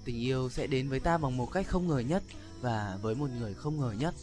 [0.05, 2.23] Tình yêu sẽ đến với ta bằng một cách không ngờ nhất
[2.61, 4.15] Và với một người không ngờ nhất.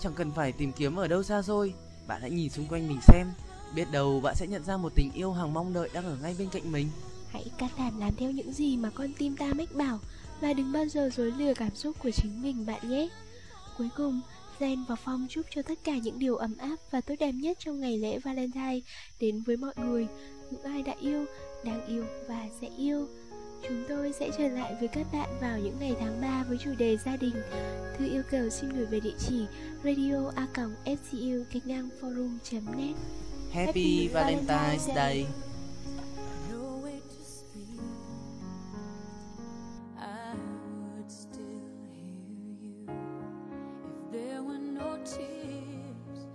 [0.00, 1.74] Chẳng cần phải tìm kiếm ở đâu xa xôi
[2.06, 3.26] Bạn hãy nhìn xung quanh mình xem
[3.74, 6.36] Biết đâu bạn sẽ nhận ra một tình yêu hằng mong đợi đang ở ngay
[6.38, 6.88] bên cạnh mình.
[7.28, 9.98] Hãy can đảm làm theo những gì mà con tim ta mách bảo
[10.42, 13.08] Và đừng bao giờ dối lừa cảm xúc của chính mình bạn nhé.
[13.78, 14.20] Cuối cùng,
[14.58, 17.58] Zen và Phong chúc cho tất cả những điều ấm áp và tốt đẹp nhất
[17.60, 18.80] trong ngày lễ Valentine
[19.20, 20.06] đến với mọi người.
[20.50, 21.24] Những ai đã yêu,
[21.64, 23.08] đang yêu và sẽ yêu.
[23.68, 26.70] Chúng tôi sẽ trở lại với các bạn vào những ngày tháng 3 với chủ
[26.78, 27.34] đề gia đình.
[27.98, 29.46] Thư yêu cầu xin gửi về địa chỉ
[29.84, 30.46] radio a
[30.84, 32.96] fcu cách ngang forum.net
[33.52, 35.26] Happy Valentine's Day.
[35.26, 35.51] Nowhere
[45.04, 46.26] tears,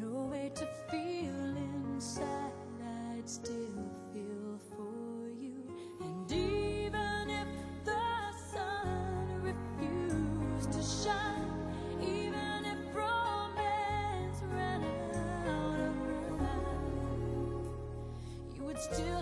[0.00, 2.52] no way to feel inside,
[2.82, 5.62] I'd still feel for you.
[6.00, 7.48] And even if
[7.84, 14.82] the sun refused to shine, even if romance ran
[15.46, 17.68] out of rhyme,
[18.54, 19.20] you would still